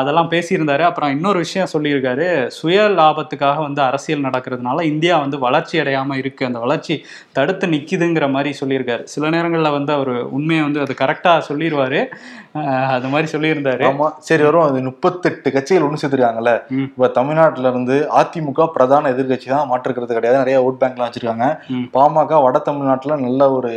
அதெல்லாம் 0.00 0.30
பேசியிருந்தாரு. 0.34 0.84
அப்புறம் 0.88 1.14
இன்னொரு 1.16 1.38
விஷயம் 1.44 1.72
சொல்லியிருக்காரு. 1.72 2.26
சுய 2.58 2.88
லாபத்துக்காக 3.00 3.58
வந்து 3.66 3.82
அரசியல் 3.88 4.24
நடக்கிறதுனால 4.26 4.82
இந்தியா 4.92 5.14
வந்து 5.24 5.38
வளர்ச்சி 5.46 5.82
அடையாம 5.82 6.16
இருக்கு. 6.22 6.42
அந்த 6.46 6.58
வளர்ச்சி 6.58 6.96
தடுத்து 7.38 7.66
நிக்குதுங்கிற 7.74 8.26
மாதிரி 8.36 8.52
சொல்லியிருக்காரு. 8.60 9.04
சில 9.14 9.30
நேரங்கள்ல 9.36 9.70
வந்து 9.78 9.92
அவர் 9.98 10.12
உண்மையை 10.38 10.62
வந்து 10.64 10.82
அது 10.84 10.94
கரெக்டா 11.02 11.34
சொல்லிடுவாரு 11.48 12.00
அது 12.96 13.06
மாதிரி 13.12 13.28
சொல்லியிருந்தாரு. 13.32 13.83
ஆமா 13.86 14.06
சரி 14.20 14.42
வரும். 14.42 14.64
அது 14.64 14.82
முப்பத்தெட்டு 14.82 15.48
கட்சிகள் 15.52 15.86
ஒண்ணு 15.86 16.00
சேர்த்துருக்காங்கல்ல. 16.00 16.52
இப்ப 16.86 17.08
தமிழ்நாட்டுல 17.18 17.68
இருந்து 17.68 17.96
அதிமுக 18.20 18.66
பிரதான 18.76 19.10
எதிர்க்கட்சி 19.14 19.48
தான் 19.54 19.68
மாற்றுக்கிறது 19.70 20.16
கிடையாது. 20.16 20.38
நிறைய 20.38 20.62
ஓட் 20.66 20.80
பேங்க்லாம் 20.82 21.08
வச்சிருக்காங்க. 21.08 21.48
பாமக 21.94 22.40
வட 22.42 22.58
தமிழ்நாட்டுல 22.68 23.16
நல்ல 23.16 23.50
ஒரு 23.52 23.70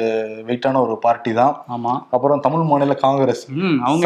வெயிட்டான 0.49 0.81
ஒரு 0.85 0.97
பார்ட்டி 1.05 1.33
தான். 1.33 1.53
ஆமா. 1.69 1.93
அப்புறம் 2.09 2.39
தமிழ் 2.39 2.69
மாநில 2.71 2.93
காங்கிரஸ். 3.05 3.43
அவங்க 3.85 4.05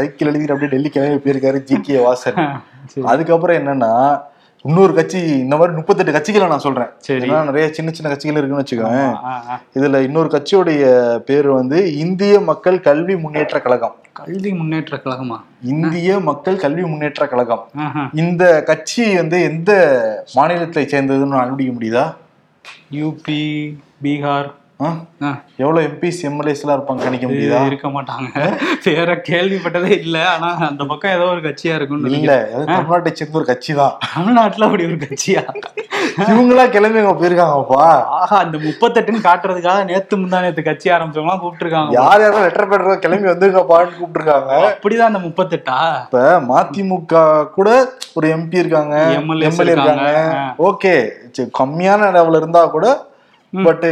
சைக்கிள் 0.00 0.30
எழுதிட்டு 0.30 0.54
அப்படியே 0.54 0.72
டெல்லி 0.74 0.90
கிளம்பி 0.90 1.22
போயிருக்காரு 1.26 1.60
ஜி 1.62 1.78
கே 1.80 1.98
வாசன். 2.06 2.38
அதுக்கப்புறம் 3.12 3.58
என்னன்னா 3.60 3.92
இன்னொரு 4.68 4.92
கட்சி 4.96 5.18
இந்த 5.42 5.54
மாதிரி 5.56 5.76
முப்பத்தெட்டு 5.76 6.14
கட்சிகளை 6.16 6.46
நான் 6.52 6.64
சொல்றேன். 6.64 6.90
நிறைய 7.48 7.66
சின்ன 7.76 7.90
சின்ன 7.96 8.08
கட்சிகள் 8.12 8.38
இருக்குன்னு 8.40 8.64
வச்சுக்கோங்க. 8.64 9.04
இதுல 9.78 10.00
இன்னொரு 10.08 10.28
கட்சியோடைய 10.34 10.82
பேர் 11.28 11.48
வந்து 11.58 11.78
இந்திய 12.04 12.34
மக்கள் 12.50 12.78
கல்வி 12.88 13.16
முன்னேற்ற 13.16 13.60
கழகம். 13.66 13.94
கல்வி 14.20 14.52
முன்னேற்ற 14.58 14.94
கழகமா? 15.04 15.38
இந்திய 15.72 16.18
மக்கள் 16.28 16.62
கல்வி 16.64 16.84
முன்னேற்ற 16.92 17.26
கழகம். 17.32 17.64
இந்த 18.22 18.44
கட்சி 18.70 19.06
வந்து 19.20 19.40
எந்த 19.50 19.72
மாநிலத்தை 20.34 20.84
சேர்ந்ததுன்னு 20.84 21.40
கண்டுபிடிக்க 21.40 21.74
முடியுதா? 21.78 22.06
யூபி 23.00 23.42
பீகார் 24.04 24.50
எவ்வளவு 25.62 25.82
எம்பிஸ் 25.88 26.20
எம்எல்ஏஸ் 26.28 26.62
எல்லாம் 26.62 26.76
இருப்பாங்க 26.78 27.02
கணிக்க 27.06 27.26
முடியுதா? 27.30 27.58
இருக்க 27.70 27.88
மாட்டாங்க. 27.96 28.28
வேற 28.86 29.14
கேள்விப்பட்டதே 29.28 29.90
இல்ல. 30.04 30.16
ஆனா 30.34 30.50
அந்த 30.68 30.84
பக்கம் 30.92 31.14
ஏதோ 31.16 31.26
ஒரு 31.34 31.42
கட்சியா 31.46 31.74
இருக்கும்னு 31.78 32.12
இல்ல 32.18 32.34
தமிழ்நாட்டை 32.70 33.12
சேர்ந்த 33.20 33.38
ஒரு 33.40 33.48
கட்சி 33.50 33.72
தான் 33.80 33.94
தமிழ்நாட்டுல 34.14 34.68
அப்படி 34.68 34.86
ஒரு 34.90 34.98
கட்சியா? 35.06 35.42
இவங்களா 36.32 36.64
கிளம்பி 36.74 37.00
அங்க 37.02 37.14
போயிருக்காங்கப்பா. 37.20 37.82
ஆஹா 38.18 38.38
இந்த 38.46 38.58
முப்பத்தெட்டுன்னு 38.66 39.26
காட்டுறதுக்காக 39.26 39.82
நேத்து 39.90 40.14
முந்தா 40.22 40.40
நேத்து 40.44 40.62
கட்சி 40.68 40.88
ஆரம்பிச்சவங்க 40.96 41.36
கூப்பிட்டுருக்காங்க. 41.42 41.92
யார் 41.98 42.22
யாரும் 42.24 42.44
லெட்டர் 42.46 42.70
பேடுறத 42.72 42.96
கிளம்பி 43.04 43.30
வந்திருக்கப்பான்னு 43.32 43.98
கூப்பிட்டுருக்காங்க. 43.98 44.52
அப்படிதான் 44.70 45.10
அந்த 45.12 45.22
முப்பத்தெட்டா? 45.26 45.78
இப்ப 46.08 46.22
மதிமுக 46.52 47.22
கூட 47.58 47.68
ஒரு 48.18 48.28
எம்பி 48.36 48.62
இருக்காங்க 48.62 48.96
எம்எல்ஏ 49.20 49.46
இருக்காங்க. 49.66 50.08
இருக்காங்க. 50.08 50.56
ஓகே 50.70 50.94
கம்மியான 51.60 52.10
லெவல் 52.18 52.40
இருந்தா 52.40 52.64
கூட 52.76 52.86
பட் 53.52 53.84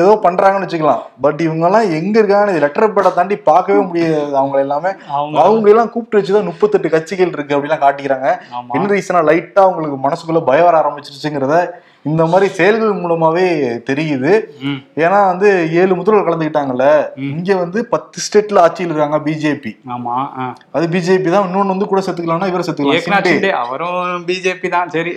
ஏதோ 0.00 0.12
பண்றாங்கன்னு 0.24 0.66
வச்சுக்கலாம். 0.66 1.02
பட் 1.24 1.40
இவங்க 1.46 1.64
எல்லாம் 1.68 1.92
எங்க 1.98 2.16
இருக்காங்கன்னு 2.20 2.62
லெட்டர் 2.64 2.94
பேடை 2.96 3.10
தாண்டி 3.14 3.36
பார்க்கவே 3.50 3.80
முடியாது. 3.88 4.36
அவங்க 4.40 4.56
எல்லாமே 4.64 4.90
அவங்க 5.44 5.70
எல்லாம் 5.72 5.90
கூப்பிட்டு 5.94 6.20
வச்சுதான் 6.20 6.48
முப்பத்தெட்டு 6.50 6.94
கட்சிகள் 6.94 7.34
இருக்கு 7.36 7.56
அப்படிலாம் 7.56 7.84
காட்டிக்கிறாங்க. 7.84 8.28
என்ன 8.76 8.92
ரீசனா 8.94 9.22
லைட்டா 9.30 9.62
அவங்களுக்கு 9.66 9.98
மனசுக்குள்ள 10.06 10.42
பயம் 10.50 10.68
வர 10.68 10.82
ஆரம்பிச்சிருச்சுங்கிறத 10.82 11.58
இந்த 12.10 12.24
மாதிரி 12.32 12.46
செயல்கள் 12.56 13.00
மூலமாவே 13.02 13.46
தெரியுது. 13.88 14.32
ஏன்னா 15.04 15.20
வந்து 15.30 15.48
ஏழு 15.80 15.92
முதல்வர் 16.00 16.28
கலந்துக்கிட்டாங்கல்ல. 16.28 16.86
இங்க 17.30 17.56
வந்து 17.62 17.78
பத்து 17.94 18.18
ஸ்டேட்ல 18.26 18.62
ஆட்சியில் 18.66 18.92
இருக்காங்க 18.92 19.18
பிஜேபி 19.26 19.72
ஆமா. 19.94 20.16
அது 20.76 20.86
பிஜேபி 20.94 21.30
தான். 21.34 21.46
இன்னொன்னு 21.48 21.74
வந்து 21.74 21.90
கூட 21.92 22.02
சேர்த்துக்கலாம்னா 22.06 22.50
இவரை. 22.52 22.66
ஷிண்டே 23.32 23.52
அவரும் 23.64 24.24
பிஜேபி 24.30 24.70
தான். 24.76 24.94
சரி 24.96 25.14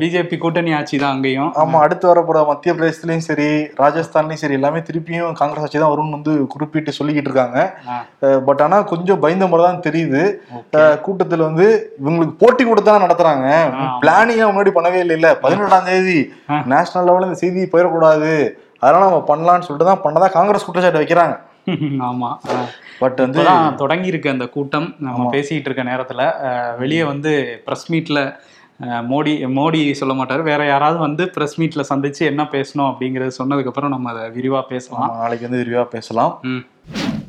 பிஜேபி 0.00 0.36
கூட்டணி 0.42 0.70
ஆட்சி 0.76 0.96
தான் 1.02 1.14
அங்கேயும். 1.14 1.50
ஆமா 1.62 1.80
அடுத்து 1.84 2.06
வரப்போற 2.10 2.38
மத்திய 2.48 2.70
பிரதேசத்துலயும் 2.76 3.26
சரி 3.28 3.48
ராஜஸ்தான்லயும் 3.82 4.40
சரி 4.42 4.56
எல்லாமே 4.58 4.80
திருப்பியும் 4.88 5.36
காங்கிரஸ் 5.40 5.64
ஆட்சி 5.66 5.78
தான் 5.82 5.92
வரும்னு 5.92 6.16
வந்து 6.18 6.32
குறிப்பிட்டு 6.54 6.96
சொல்லிக்கிட்டு 6.98 7.30
இருக்காங்க. 7.30 7.58
பட் 8.48 8.62
ஆனா 8.66 8.78
கொஞ்சம் 8.92 9.22
பயந்த 9.24 9.48
மாதிரி 9.50 9.66
தான் 9.68 9.84
தெரியுது. 9.86 10.22
கூட்டத்துல 11.06 11.46
வந்து 11.48 11.66
இவங்களுக்கு 12.00 12.34
போட்டி 12.42 12.64
கொடுத்தா 12.70 12.94
நடத்துறாங்க. 13.06 13.48
பிளானிங்கா 14.02 14.48
முன்னாடி 14.50 14.72
பண்ணவே 14.78 15.00
இல்லை 15.04 15.16
இல்ல. 15.18 15.30
பதினெட்டாம் 15.44 15.88
தேதி. 15.90 16.18
நேஷனல் 16.74 17.08
லெவல்ல 17.08 17.28
இந்த 17.30 17.40
செய்தி 17.44 17.70
போயிடக்கூடாது. 17.74 18.32
அதனால 18.84 19.04
நம்ம 19.08 19.24
பண்ணலாம்னு 19.28 19.66
சொல்லிட்டு 19.66 19.90
தான் 19.90 20.04
பண்ணதா 20.06 20.28
காங்கிரஸ் 20.38 20.66
குற்றச்சாட்டு 20.68 21.02
வைக்கிறாங்க. 21.02 21.36
ஆமா. 22.08 22.30
பட் 23.02 23.20
வந்து 23.24 23.44
தொடங்கி 23.82 24.10
இருக்கு 24.12 24.34
அந்த 24.34 24.46
கூட்டம். 24.56 24.88
நம்ம 25.06 25.28
பேசிட்டு 25.34 25.68
இருக்க 25.68 25.84
நேரத்துல 25.92 26.24
வெளியே 26.82 27.04
வந்து 27.12 27.32
பிரஸ் 27.68 27.86
மீட்ல 27.92 28.18
மோடி 28.82 29.32
மோடி 29.58 29.80
சொல்ல 29.92 30.14
மாட்டாரு. 30.14 30.42
வேற 30.42 30.66
யாராவது 30.66 30.98
வந்து 30.98 31.24
பிரஸ் 31.34 31.60
மீட்ல 31.60 31.82
சந்திச்சு 31.88 32.22
என்ன 32.30 32.42
பேசணும் 32.42 32.88
அப்படிங்கறது 32.90 33.32
சொன்னதுக்கு 33.38 33.70
அப்புறம் 33.72 33.90
நம்ம 33.90 34.12
அதை 34.12 34.24
விரிவா 34.38 34.62
பேசலாம். 34.68 35.10
நாளைக்கு 35.20 35.48
வந்து 35.48 35.64
விரிவா 35.64 35.84
பேசலாம். 35.84 36.32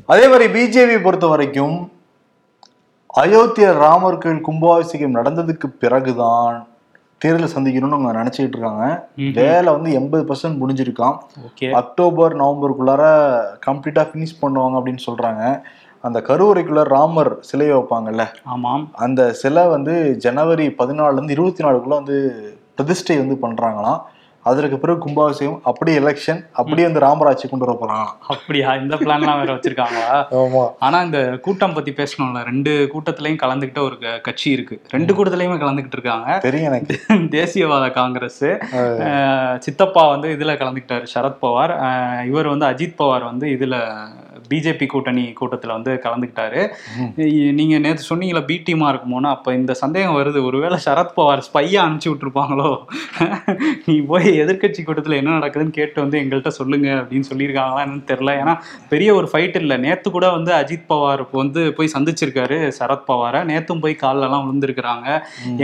அதே 0.06 0.28
மாதிரி 0.28 0.46
பிஜேபி 0.56 1.02
பொறுத்த 1.02 1.26
வரைக்கும் 1.26 1.76
அயோத்தியா 3.22 3.68
ராமர் 3.78 4.18
கோயில் 4.18 4.46
கும்பாபிஷேகம் 4.48 5.14
நடந்ததுக்கு 5.14 5.66
பிறகுதான் 5.78 6.66
தேர்தல் 7.18 7.54
சந்திக்கணும்னு 7.54 7.96
அவங்க 7.96 8.22
நினைச்சுக்கிட்டு 8.22 8.56
இருக்காங்க. 8.56 9.08
வேலை 9.38 9.72
வந்து 9.72 9.92
எண்பது 9.92 10.22
பர்சன்ட் 10.28 10.60
முடிஞ்சிருக்கான் 10.62 11.16
அக்டோபர் 11.80 12.36
நவம்பருக்குள்ளார 12.42 13.04
கம்ப்ளீட்டா 13.66 14.04
ஃபினிஷ் 14.08 14.40
பண்ணுவாங்க 14.42 14.76
அப்படின்னு 14.80 15.04
சொல்றாங்க. 15.06 15.42
அந்த 16.06 16.20
கருவறைக்குள்ள 16.20 16.82
ராமர் 16.82 17.36
சிலையை 17.40 17.76
வைப்பாங்கல்ல? 17.76 18.24
ஆமாம். 18.44 18.84
அந்த 18.94 19.32
சிலை 19.32 19.66
வந்து 19.66 19.94
ஜனவரி 20.16 20.66
பதினாலுல 20.66 21.12
இருந்து 21.12 21.32
இருபத்தி 21.32 21.64
நாலுக்குள்ள 21.64 21.96
வந்து 22.00 22.16
பிரதிஷ்டை 22.74 23.16
வந்து 23.18 23.36
பண்றாங்களாம். 23.42 24.00
அதற்கு 24.46 24.78
பிறகு 24.78 24.98
கும்பாபிஷேகம் 24.98 25.60
அப்படியே 25.62 25.98
எலெக்ஷன் 25.98 26.40
அப்படியே 26.52 26.86
வந்து 26.86 27.00
ராமராட்சி 27.00 27.48
கொண்டு 27.48 27.64
வர 27.64 27.76
போறாங்களாம் 27.76 28.12
அப்படியா? 28.26 28.74
இந்த 28.74 28.96
பிளான்லாம் 28.96 29.38
வேற 29.38 29.54
வச்சிருக்காங்களா? 29.54 30.18
ஆமா. 30.36 30.62
ஆனா 30.78 31.02
இந்த 31.02 31.20
கூட்டம் 31.42 31.72
பத்தி 31.72 31.92
பேசணும்ல. 31.92 32.44
ரெண்டு 32.44 32.90
கூட்டத்திலயும் 32.92 33.42
கலந்துக்கிட்ட 33.42 33.80
ஒரு 33.80 33.96
கட்சி 34.20 34.50
இருக்கு. 34.50 34.76
ரெண்டு 34.88 35.14
கூட்டத்திலயுமே 35.14 35.58
கலந்துக்கிட்டு 35.58 35.98
இருக்காங்க. 35.98 36.38
தெரியும் 36.38 36.66
எனக்கு. 36.66 36.94
தேசியவாத 37.36 37.90
காங்கிரஸ் 37.92 38.42
சித்தப்பா 39.58 40.08
வந்து 40.08 40.28
இதுல 40.30 40.54
கலந்துக்கிட்டாரு 40.54 41.06
சரத் 41.14 41.42
பவார். 41.42 41.74
அஹ், 41.80 42.26
இவர் 42.26 42.48
வந்து 42.48 42.66
அஜித் 42.66 42.98
பவார் 42.98 43.24
வந்து 43.24 43.46
இதுல 43.48 43.76
பிஜேபி 44.48 44.86
கூட்டணி 44.86 45.34
கூட்டத்துல 45.40 45.66
வந்து 45.68 46.00
கலந்துக்கிட்டாரு. 46.02 46.60
இ- 47.24 47.52
நீங்க 47.52 47.78
நேத்து 47.78 48.02
சொன்னீங்களா 48.10 48.44
பி 48.44 48.62
டீமா 48.66 48.88
இருக்குமோனா 48.88 49.30
அப்ப 49.30 49.54
இந்த 49.54 49.74
சந்தேகம் 49.74 50.16
வருது. 50.16 50.44
ஒருவேளை 50.44 50.78
சரத் 50.84 51.14
பவார் 51.16 51.42
ஸ்பையா 51.48 51.80
அனுப்பிச்சு 51.84 52.12
விட்டுருப்பாங்களோ? 52.12 52.68
நீ 53.86 54.00
போய் 54.02 54.35
எதிர்க்கட்சி 54.42 54.82
கூட்டத்துல 54.86 55.16
என்ன 55.20 55.36
நடக்குதுன்னு 55.38 55.76
கேட்டு 55.78 56.00
வந்து 56.00 56.18
எங்கள்கிட்ட 56.20 56.52
சொல்லுங்க 56.58 56.88
அப்படின்னு 56.88 57.28
சொல்லியிருக்காங்களா 57.30 57.82
என்னன்னு 57.86 58.06
தெரியல. 58.10 58.32
ஏன்னா 58.42 58.54
பெரிய 58.88 59.14
ஒரு 59.14 59.28
ஃபைட் 59.32 59.56
இல்லை. 59.62 59.76
நேத்து 59.76 60.10
கூட 60.10 60.26
வந்து 60.30 60.52
அஜித் 60.52 60.86
பவார் 60.88 61.22
வந்து 61.32 61.62
போய் 61.76 61.92
சந்திச்சிருக்காரு 61.96 62.58
சரத் 62.78 63.06
பவாரை. 63.08 63.40
நேத்தும் 63.50 63.80
போய் 63.80 63.96
கால்ல 64.02 64.26
எல்லாம் 64.28 64.46
விழுந்திருக்கிறாங்க 64.46 65.08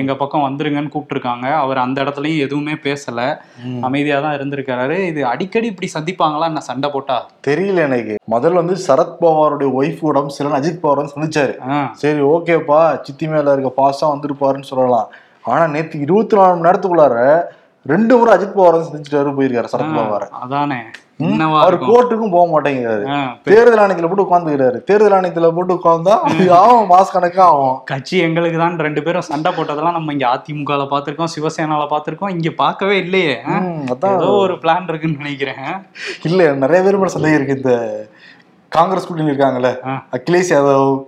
எங்க 0.00 0.14
பக்கம் 0.22 0.46
வந்துருங்கன்னு 0.46 0.92
கூப்பிட்டுருக்காங்க. 0.94 1.46
அவர் 1.64 1.84
அந்த 1.86 1.98
இடத்துலயும் 2.04 2.44
எதுவுமே 2.46 2.76
பேசல. 2.88 3.20
அமைதியா 3.88 4.20
தான் 4.20 4.36
இருந்திருக்காரு. 4.38 4.98
இது 5.10 5.20
அடிக்கடி 5.32 5.66
இப்படி 5.72 5.90
சந்திப்பாங்களா? 5.96 6.46
என்ன 6.52 6.60
சண்டை 6.70 6.90
போட்டா? 6.90 7.18
தெரியல 7.48 7.80
எனக்கு. 7.88 8.14
முதல்ல 8.34 8.60
வந்து 8.62 8.76
சரத் 8.88 9.16
பவாருடைய 9.20 9.70
ஒய்ஃப் 9.80 10.02
உடம்பு 10.10 10.36
சில 10.38 10.58
அஜித் 10.58 10.82
பவார் 10.82 11.12
சந்திச்சாரு. 11.14 11.54
சரி 12.02 12.20
ஓகேப்பா 12.34 12.80
சித்தி 13.02 13.26
மேல 13.28 13.52
இருக்க 13.52 13.70
பாசம் 13.82 14.12
வந்திருப்பாருன்னு 14.12 14.70
சொல்லலாம். 14.70 15.08
ஆனா 15.44 15.62
நேத்து 15.66 15.96
இருபத்தி 16.06 16.36
நாலு 16.36 16.54
மணி 16.54 16.66
நேரத்துக்குள்ளார 16.66 17.16
ரெண்டு 17.86 18.16
முறை 18.16 18.32
அஜித் 18.34 18.56
பவார் 18.56 18.74
வந்து 18.74 18.88
சந்திச்சுட்டு 18.88 19.38
போயிருக்காரு 19.38 19.70
சரத் 19.70 19.96
பவார். 19.96 20.26
அதானே. 20.42 20.80
அவர் 21.58 21.74
கோர்ட்டுக்கும் 21.80 22.32
போக 22.34 22.46
மாட்டேங்கிறாரு. 22.52 23.04
தேர்தல் 23.48 23.80
ஆணையத்துல 23.82 24.08
போட்டு 24.08 24.24
உட்காந்துக்கிறாரு 24.24 24.78
தேர்தல் 24.88 25.16
ஆணையத்துல 25.16 25.50
போட்டு 25.56 25.76
உட்கார்ந்தா 25.76 26.14
ஆகும் 26.58 26.88
மாச 26.92 27.06
கணக்கா 27.08 27.44
ஆகும். 27.48 27.74
கட்சி 27.84 28.16
எங்களுக்கு 28.26 28.58
தான் 28.58 28.78
ரெண்டு 28.78 29.02
பேரும் 29.06 29.28
சண்டை 29.28 29.50
போட்டதெல்லாம் 29.56 29.96
நம்ம 29.98 30.14
இங்க 30.16 30.26
அதிமுகல 30.32 30.86
பாத்திருக்கோம் 30.92 31.32
சிவசேனால 31.34 31.86
பாத்திருக்கோம் 31.92 32.34
இங்க 32.36 32.50
பார்க்கவே 32.62 32.96
இல்லையே. 33.04 33.36
அதான். 33.92 34.16
ஏதோ 34.16 34.30
ஒரு 34.44 34.56
பிளான் 34.64 34.88
இருக்குன்னு 34.88 35.22
நினைக்கிறேன். 35.22 35.62
இல்ல 36.30 36.50
நிறைய 36.64 36.82
பேர் 36.86 37.14
சந்தேகம் 37.16 37.38
இருக்கு 37.38 37.58
இந்த 37.60 37.74
காங்கிரஸ் 38.72 39.06
கூட்டணி 39.06 39.30
இருக்காங்கல்ல. 39.30 39.70
அகிலேஷ் 40.12 40.50
யாதவ். 40.50 41.04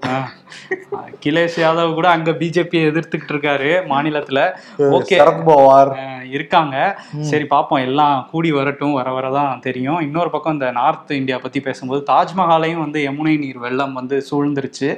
அகிலேஷ் 0.92 1.56
யாதவ் 1.56 1.94
கூட 1.94 2.09
அங்க 2.09 2.30
பிஜேபி 2.30 2.76
எதிர்த்துக்கிட்டு 2.88 3.33
இருக்காரு 3.33 3.80
மாநிலத்துல. 3.88 4.56
ஓகே. 4.78 5.12
சரத் 5.12 5.42
பவார். 5.47 5.92
அஹ் 5.92 6.30
இருக்காங்க. 6.30 6.99
சரி 7.21 7.44
பார்ப்போம் 7.44 7.78
எல்லாம் 7.78 8.28
கூடி 8.30 8.52
வரட்டும் 8.52 8.92
வர 8.92 9.21
வரதான் 9.21 9.59
தெரியும். 9.59 10.00
இன்னொரு 10.00 10.30
பக்கம் 10.30 10.52
இந்த 10.52 10.71
நார்த் 10.71 11.11
இந்தியா 11.11 11.38
பத்தி 11.38 11.61
பேசும்போது 11.61 12.12
தாஜ்மஹாலையும் 12.12 12.78
வந்து 12.78 13.11
யமுனை 13.11 13.38
நீர் 13.38 13.59
வெள்ளம் 13.59 13.92
வந்து 13.92 14.25
சூழ்ந்துருச்சு. 14.30 14.97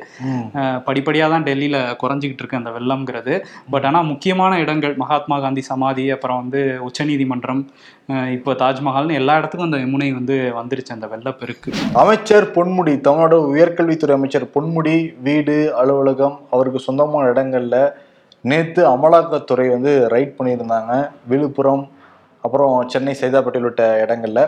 படிப்படியா 0.55 1.31
தான் 1.31 1.43
டெல்லியில 1.43 1.97
குறைஞ்சிக்கிட்டு 2.03 2.39
இருக்கு 2.39 2.57
அந்த 2.57 2.71
வெள்ளம்ங்கிறது. 2.71 3.45
பட் 3.71 3.85
ஆனா 3.85 4.01
முக்கியமான 4.01 4.59
இடங்கள் 4.59 4.97
மகாத்மா 4.97 5.41
காந்தி 5.41 5.61
சமாதி 5.61 6.11
அப்புறம் 6.11 6.37
வந்து 6.37 6.79
உச்சநீதிமன்றம் 6.83 7.71
இப்போ 8.09 8.51
தாஜ்மஹால்னு 8.61 9.15
எல்லா 9.21 9.35
இடத்துக்கும் 9.39 9.69
அந்த 9.69 9.79
யமுனை 9.85 10.09
வந்து 10.17 10.35
வந்துருச்சு 10.59 10.93
அந்த 10.95 11.07
வெள்ளப்பெருக்கு 11.13 11.71
அமைச்சர் 12.03 12.45
பொன்முடி 12.57 12.93
தமிழ்நாடு 13.07 13.37
உயர்கல்வித்துறை 13.53 14.13
அமைச்சர் 14.19 14.47
பொன்முடி 14.55 14.95
வீடு 15.27 15.57
அலுவலகம் 15.81 16.37
அவருக்கு 16.55 16.81
சொந்தமான 16.85 17.31
இடங்கள்ல 17.33 17.79
நேத்து 18.51 18.83
அமலாக்கத்துறை 18.93 19.67
வந்து 19.73 19.93
ரைட் 20.15 20.37
பண்ணியிருந்தாங்க. 20.39 20.93
விழுப்புரம் 21.31 21.85
அப்புறம் 22.45 22.75
சென்னை 22.93 23.15
சைதாப்பேட்டை 23.23 23.61
உள்ளிட்ட 23.63 23.85
இடங்கள்ல. 24.05 24.41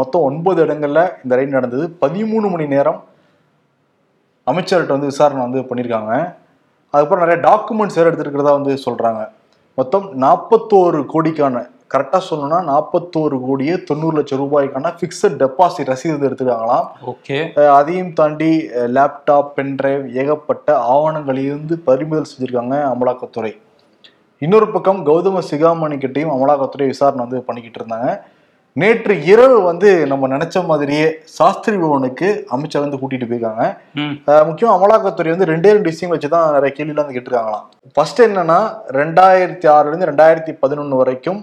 மொத்தம் 0.00 0.26
ஒன்பது 0.28 0.60
இடங்கள்ல 0.66 1.00
இந்த 1.24 1.32
ரைட் 1.40 1.56
நடந்தது. 1.58 1.86
பதிமூணு 2.04 2.46
மணி 2.54 2.66
நேரம் 2.74 3.00
அமைச்சர்கிட்ட 4.46 4.96
வந்து 4.96 5.12
விசாரணை 5.12 5.42
வந்து 5.46 5.66
பண்ணியிருக்காங்க. 5.70 6.12
அதுக்கப்புறம் 6.94 7.24
நிறைய 7.24 7.40
டாக்குமெண்ட்ஸ் 7.48 7.98
வேறு 7.98 8.10
எடுத்துருக்கிறதா 8.10 8.54
வந்து 8.58 8.72
சொல்றாங்க. 8.86 9.20
மொத்தம் 9.78 10.06
நாற்பத்தோரு 10.26 11.02
கோடிக்கான 11.12 11.66
கரெக்டாக 11.94 12.22
சொல்லணும்னா 12.28 12.58
நாற்பத்தோரு 12.70 13.36
கோடியே 13.46 13.74
தொண்ணூறு 13.88 14.16
லட்சம் 14.18 14.40
ரூபாய்க்கான 14.42 14.92
ஃபிக்ஸட் 14.98 15.38
டெபாசிட் 15.42 15.90
ரசீது 15.92 16.14
வந்து 16.14 16.28
எடுத்துருக்காங்களாம். 16.28 16.86
ஓகே. 17.12 17.38
அதையும் 17.78 18.12
தாண்டி 18.18 18.50
லேப்டாப் 18.96 19.50
பென்டிரைவ் 19.56 20.04
ஏகப்பட்ட 20.22 20.68
ஆவணங்களையும் 20.94 21.64
பறிமுதல் 21.88 22.30
செஞ்சிருக்காங்க 22.32 22.76
அமலாக்கத்துறை. 22.92 23.52
இன்னொரு 24.42 24.66
பக்கம் 24.74 25.00
கௌதம 25.08 25.40
சிகாமணி 25.48 25.96
கிட்டையும் 26.04 26.34
அமலாக்கத்துறை 26.36 26.86
விசாரணை 26.92 27.22
வந்து 27.24 27.46
பண்ணிக்கிட்டு 27.48 27.80
இருந்தாங்க. 27.80 28.10
நேற்று 28.76 29.14
இரவு 29.32 29.56
வந்து 29.68 29.88
நம்ம 30.10 30.28
நினைச்ச 30.32 30.56
மாதிரியே 30.68 31.06
சாஸ்திரி 31.36 31.76
பவனுக்கு 31.82 32.28
அமைச்சர் 32.54 32.84
வந்து 32.84 33.00
கூட்டிட்டு 33.00 33.26
போயிருக்காங்க. 33.30 33.64
முக்கியம் 34.48 34.74
அமலாக்கத்துறை 34.76 35.30
வந்து 35.34 35.48
ரெண்டே 35.52 35.70
ரெண்டு 35.76 35.90
விஷயம் 35.92 36.12
வச்சு 36.14 36.28
தான் 36.34 36.54
நிறைய 36.56 36.72
கேள்விலாம் 36.76 37.04
வந்து 37.04 37.16
கேட்டிருக்காங்களாம். 37.16 37.64
ஃபர்ஸ்ட் 37.96 38.22
என்னன்னா 38.26 38.60
ரெண்டாயிரத்தி 38.98 39.68
ஆறுல 39.76 39.92
இருந்து 39.92 40.10
ரெண்டாயிரத்தி 40.10 40.54
பதினொன்று 40.64 41.00
வரைக்கும் 41.00 41.40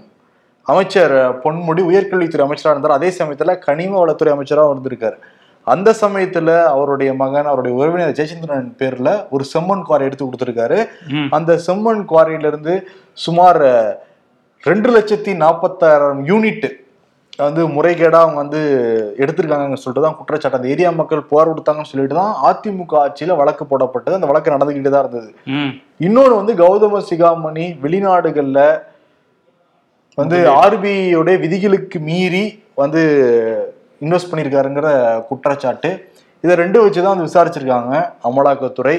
அமைச்சர் 0.72 1.14
பொன்முடி 1.42 1.82
உயர்கல்வித்துறை 1.90 2.44
அமைச்சராக 2.46 2.74
இருந்தார். 2.74 2.96
அதே 2.98 3.10
சமயத்துல 3.18 3.52
கனிம 3.66 3.92
வளத்துறை 4.00 4.32
அமைச்சராக 4.34 4.72
இருந்திருக்காரு. 4.72 5.16
அந்த 5.66 5.88
சமயத்துல 6.00 6.50
அவருடைய 6.72 7.10
மகன் 7.22 7.48
அவருடைய 7.50 7.72
உறவினர் 7.78 8.16
ஜெயச்சந்திரன் 8.18 8.68
பேர்ல 8.80 9.08
ஒரு 9.34 9.44
செம்மண் 9.52 9.86
குவாரி 9.88 10.06
எடுத்து 10.08 10.24
கொடுத்துருக்காரு. 10.26 10.78
அந்த 11.38 11.52
செம்மண் 11.66 12.02
குவாரியில 12.10 12.50
இருந்து 12.52 12.74
சுமார் 13.24 13.62
ரெண்டு 14.64 14.88
லட்சத்தி 14.96 15.32
நாற்பத்தாயிரம் 15.44 16.20
யூனிட் 16.30 16.68
வந்து 17.46 17.62
முறைகேடா 17.74 18.20
அவங்க 18.24 18.38
வந்து 18.44 18.60
எடுத்திருக்காங்கன்னு 19.22 19.82
சொல்லிட்டு 19.82 20.06
தான் 20.06 20.16
குற்றச்சாட்டு. 20.20 20.58
அந்த 20.58 20.72
ஏரியா 20.74 20.90
மக்கள் 21.00 21.26
புகார் 21.30 21.50
கொடுத்தாங்கன்னு 21.50 21.90
சொல்லிட்டு 21.90 22.16
தான் 22.20 22.32
அதிமுக 22.48 22.94
ஆட்சியில 23.02 23.36
வழக்கு 23.40 23.64
போடப்பட்டது. 23.72 24.18
அந்த 24.18 24.30
வழக்கு 24.30 24.54
நடந்துகிட்டு 24.54 24.92
தான் 24.94 25.04
இருந்தது. 25.06 25.30
இன்னொன்று 26.06 26.34
வந்து 26.40 26.54
கௌதம 26.62 27.02
சிகாமணி 27.10 27.66
வெளிநாடுகள்ல 27.84 28.60
வந்து 30.20 30.38
ஆர்பிஐயோட 30.62 31.30
விதிகளுக்கு 31.44 31.98
மீறி 32.08 32.44
வந்து 32.82 33.02
இன்வெஸ்ட் 34.04 34.30
பண்ணியிருக்காருங்கிற 34.30 34.88
குற்றச்சாட்டு. 35.28 35.90
இதை 36.44 36.54
ரெண்டும் 36.62 36.84
வச்சு 36.84 37.00
தான் 37.02 37.14
வந்து 37.14 37.28
விசாரிச்சிருக்காங்க 37.28 37.92
அமலாக்கத்துறை. 38.28 38.96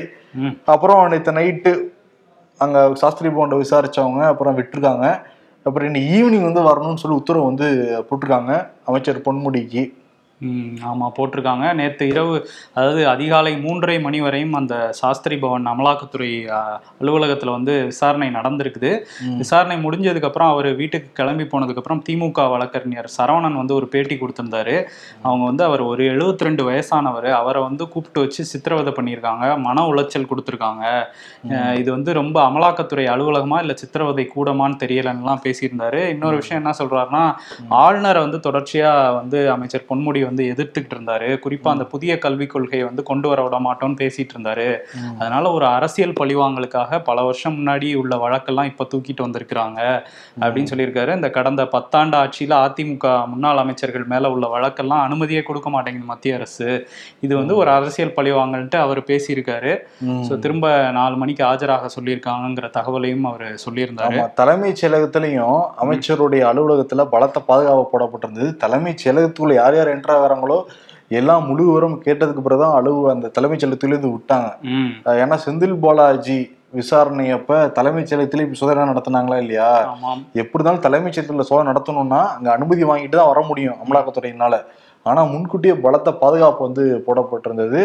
அப்புறம் 0.73 1.01
நேற்று 1.11 1.37
நைட்டு 1.37 1.71
அங்கே 2.63 2.81
சாஸ்திரி 3.01 3.27
பவன்ல 3.35 3.57
விசாரிச்சவங்க 3.63 4.21
அப்புறம் 4.31 4.57
விட்டுருக்காங்க. 4.59 5.05
அப்புறம் 5.67 5.87
இன்னைக்கு 5.89 6.09
ஈவினிங் 6.17 6.47
வந்து 6.47 6.61
வரணும்னு 6.69 7.01
சொல்லி 7.03 7.19
உத்தரவு 7.21 7.49
வந்து 7.49 7.67
போட்டிருக்காங்க. 8.07 8.53
அமைச்சர் 8.89 9.25
பொன்முடிக்கு. 9.27 9.83
ஆமாம் 10.89 11.13
போட்டிருக்காங்க. 11.17 11.73
நேற்று 11.73 12.07
இரவு 12.07 12.35
அதாவது 12.73 13.07
அதிகாலை 13.07 13.53
மூன்றரை 13.63 14.01
மணி 14.01 14.21
வரையும் 14.21 14.53
அந்த 14.53 14.75
சாஸ்திரி 14.91 15.37
பவன் 15.37 15.65
அமலாக்கத்துறை 15.67 16.29
அலுவலகத்தில் 17.01 17.53
வந்து 17.55 17.73
விசாரணை 17.85 18.29
நடந்திருக்குது. 18.29 18.91
விசாரணை 19.37 19.77
முடிஞ்சதுக்கப்புறம் 19.85 20.51
அவர் 20.53 20.69
வீட்டுக்கு 20.75 21.09
கிளம்பி 21.13 21.43
போனதுக்கப்புறம் 21.43 22.03
திமுக 22.09 22.49
வழக்கறிஞர் 22.49 23.09
சரவணன் 23.17 23.59
வந்து 23.61 23.75
ஒரு 23.75 23.87
பேட்டி 23.87 24.15
கொடுத்திருந்தாரு. 24.15 24.83
அவங்க 25.21 25.45
வந்து 25.45 25.63
அவர் 25.63 25.81
ஒரு 25.81 26.03
72 26.11 26.47
ரெண்டு 26.49 26.65
வயசானவர். 26.69 27.29
அவரை 27.31 27.61
வந்து 27.61 27.87
கூப்பிட்டு 27.87 28.21
வச்சு 28.21 28.45
சித்திரவதை 28.45 28.93
பண்ணியிருக்காங்க. 28.93 29.57
மன 29.57 29.85
உளைச்சல் 29.91 30.29
கொடுத்துருக்காங்க. 30.31 30.85
இது 31.81 31.91
வந்து 31.91 32.13
ரொம்ப 32.13 32.37
அமலாக்கத்துறை 32.49 33.07
அலுவலகமா 33.15 33.59
இல்லை 33.59 33.75
சித்திரவதை 33.75 34.27
கூடமான்னு 34.35 34.81
தெரியலன்னுலாம் 34.85 35.43
பேசியிருந்தாரு. 35.47 36.01
இன்னொரு 36.07 36.35
விஷயம் 36.35 36.63
என்ன 36.63 36.75
சொல்றாருன்னா 36.79 37.25
ஆளுநரை 37.83 38.21
வந்து 38.27 38.51
தொடர்ச்சியா 38.51 39.13
வந்து 39.19 39.51
அமைச்சர் 39.51 39.87
பொன்முடி 39.89 40.27
வந்து 40.29 40.43
எதிர்த்துக்கிட்டு 40.53 40.97
இருந்தாரு. 40.97 41.29
குறிப்பா 41.45 41.69
அந்த 41.75 41.85
புதிய 41.93 42.11
கல்விக் 42.25 42.53
கொள்கையை 42.53 42.85
வந்து 42.89 43.03
கொண்டு 43.09 43.27
வர 43.31 43.39
விட 43.45 43.57
மாட்டோம்னு 43.67 43.99
பேசிட்டு 44.03 44.33
இருந்தாரு. 44.35 44.67
அதனால 45.19 45.51
ஒரு 45.57 45.67
அரசியல் 45.77 46.17
பழிவாங்கலுக்காக 46.21 46.99
பல 47.09 47.17
வருஷம் 47.27 47.57
முன்னாடி 47.59 47.87
உள்ள 48.01 48.15
வழக்கெல்லாம் 48.25 48.69
இப்ப 48.71 48.87
தூக்கிட்டு 48.91 49.25
வந்திருக்கிறாங்க 49.25 49.79
அப்படின்னு 50.43 50.71
சொல்லியிருக்காரு. 50.73 51.11
இந்த 51.19 51.29
கடந்த 51.37 51.63
பத்தாண்டு 51.75 52.17
ஆட்சியில 52.21 52.53
அதிமுக 52.65 53.07
முன்னாள் 53.33 53.61
அமைச்சர்கள் 53.63 54.05
மேல 54.13 54.31
உள்ள 54.35 54.47
வழக்கெல்லாம் 54.55 55.03
அனுமதியே 55.07 55.43
கொடுக்க 55.49 55.69
மாட்டேங்குது 55.75 56.11
மத்திய 56.11 56.37
அரசு. 56.39 56.69
இது 57.27 57.33
வந்து 57.41 57.55
ஒரு 57.61 57.71
அரசியல் 57.77 58.15
பழிவாங்கல்ன்ட்டு 58.17 58.79
அவர் 58.85 59.01
பேசியிருக்காரு. 59.11 59.73
ஸோ 60.27 60.39
திரும்ப 60.45 60.67
நாலு 60.97 61.15
மணிக்கு 61.21 61.43
ஆஜராக 61.51 61.89
சொல்லியிருக்காங்கங்கிற 61.97 62.69
தகவலையும் 62.77 63.27
அவர் 63.31 63.47
சொல்லியிருந்தாரு. 63.65 64.17
தலைமைச் 64.41 64.79
செயலகத்திலையும் 64.81 65.57
அமைச்சருடைய 65.83 66.43
அலுவலகத்துல 66.51 67.05
பலத்த 67.13 67.37
பாதுகாப்பு 67.49 67.85
போடப்பட்டிருந்தது. 67.93 68.49
தலைமைச் 68.63 69.01
செயலகத்துக்குள்ள 69.03 69.55
யார் 69.61 69.77
யார் 69.77 69.93
என்ட்ரா 69.95 70.15
வராங்களோ 70.25 70.59
எல்லாம் 71.19 71.45
முழு 71.49 71.63
விவரம் 71.67 71.97
கேட்டதுக்கு 72.05 72.41
பிறகுதான் 72.45 72.75
அலுவ 72.79 73.11
அந்த 73.13 73.31
தலைமைச் 73.35 73.61
செயலகத்திலிருந்து 73.61 74.09
விட்டாங்க. 74.15 74.49
ஏன்னா 75.21 75.35
செந்தில் 75.45 75.79
பாலாஜி 75.83 76.39
விசாரணை 76.79 77.25
அப்ப 77.35 77.59
தலைமைச் 77.77 78.09
செயலகத்திலே 78.09 78.43
இப்ப 78.45 78.57
சோதனை 78.59 78.83
நடத்தினாங்களா 78.89 79.37
இல்லையா? 79.43 79.69
எப்படி 80.41 80.57
இருந்தாலும் 80.57 80.83
தலைமைச் 80.85 81.15
செயலகத்துல 81.15 81.45
சோதனை 81.49 81.67
நடத்தணும்னா 81.71 82.19
அங்க 82.35 82.49
அனுமதி 82.57 82.83
வாங்கிட்டு 82.89 83.17
தான் 83.19 83.31
வர 83.31 83.41
முடியும் 83.47 83.79
அமலாக்கத்துறையினால. 83.83 84.57
ஆனா 85.05 85.21
முன்கூட்டியே 85.31 85.75
பலத்த 85.83 86.09
பாதுகாப்பு 86.21 86.61
வந்து 86.67 86.83
போடப்பட்டிருந்தது. 87.05 87.79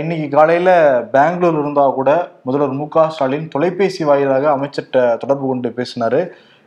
இன்னைக்கு 0.00 0.26
காலையில 0.36 0.70
பெங்களூர் 1.14 1.58
இருந்தா 1.62 1.84
கூட 1.98 2.10
முதல்வர் 2.46 2.78
மு 2.78 2.86
க 2.94 3.04
ஸ்டாலின் 3.14 3.50
தொலைபேசி 3.54 4.04
வாயிலாக 4.10 4.48
அமைச்சர்கிட்ட 4.56 5.00
தொடர்பு 5.22 5.44
கொண்டு 5.50 5.70
பேசினாரு. 5.78 6.20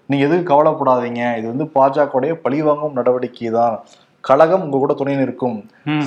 நீங்க 0.10 0.24
எதுவும் 0.28 0.48
கவலைப்படாதீங்க. 0.52 1.24
இது 1.40 1.46
வந்து 1.52 1.68
பாஜகவுடைய 1.78 2.34
பழிவாங்கும் 2.46 2.98
நடவடிக்கை 3.00 3.52
தான் 3.60 3.76
கழகம் 4.28 4.64
உங்க 4.66 4.78
கூட 4.82 4.94
துணை 4.94 5.16
நிற்கும். 5.16 5.58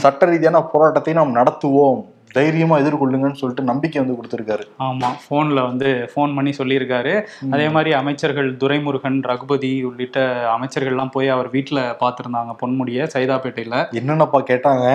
சட்ட 0.02 0.26
ரீதியான 0.26 0.60
போராட்டத்தை 0.72 1.12
நாம் 1.18 1.36
நடத்துவோம் 1.36 2.00
தைரியமா 2.38 2.76
எதிர்கொள்ளுங்கன்னு 2.82 3.40
சொல்லிட்டு 3.40 3.64
நம்பிக்கை 3.70 3.98
வந்து 4.02 4.16
கொடுத்திருக்காரு. 4.18 4.64
ஆமா 4.86 5.10
போன்ல 5.28 5.62
வந்து 5.70 5.88
ஃபோன் 6.12 6.34
பண்ணி 6.38 6.52
சொல்லியிருக்காரு. 6.58 7.14
அதே 7.54 7.66
மாதிரி 7.76 7.92
அமைச்சர்கள் 8.00 8.48
துரைமுருகன் 8.62 9.18
ரகுபதி 9.30 9.72
உள்ளிட்ட 9.88 10.18
அமைச்சர்கள்லாம் 10.54 11.12
போய் 11.16 11.34
அவர் 11.36 11.48
வீட்டுல 11.56 11.80
பார்த்திருந்தாங்க 12.02 12.54
பொன்முடிய 12.62 13.08
சைதாப்பேட்டையில. 13.14 13.76
என்னென்னப்பா 14.00 14.40
கேட்டாங்க? 14.50 14.86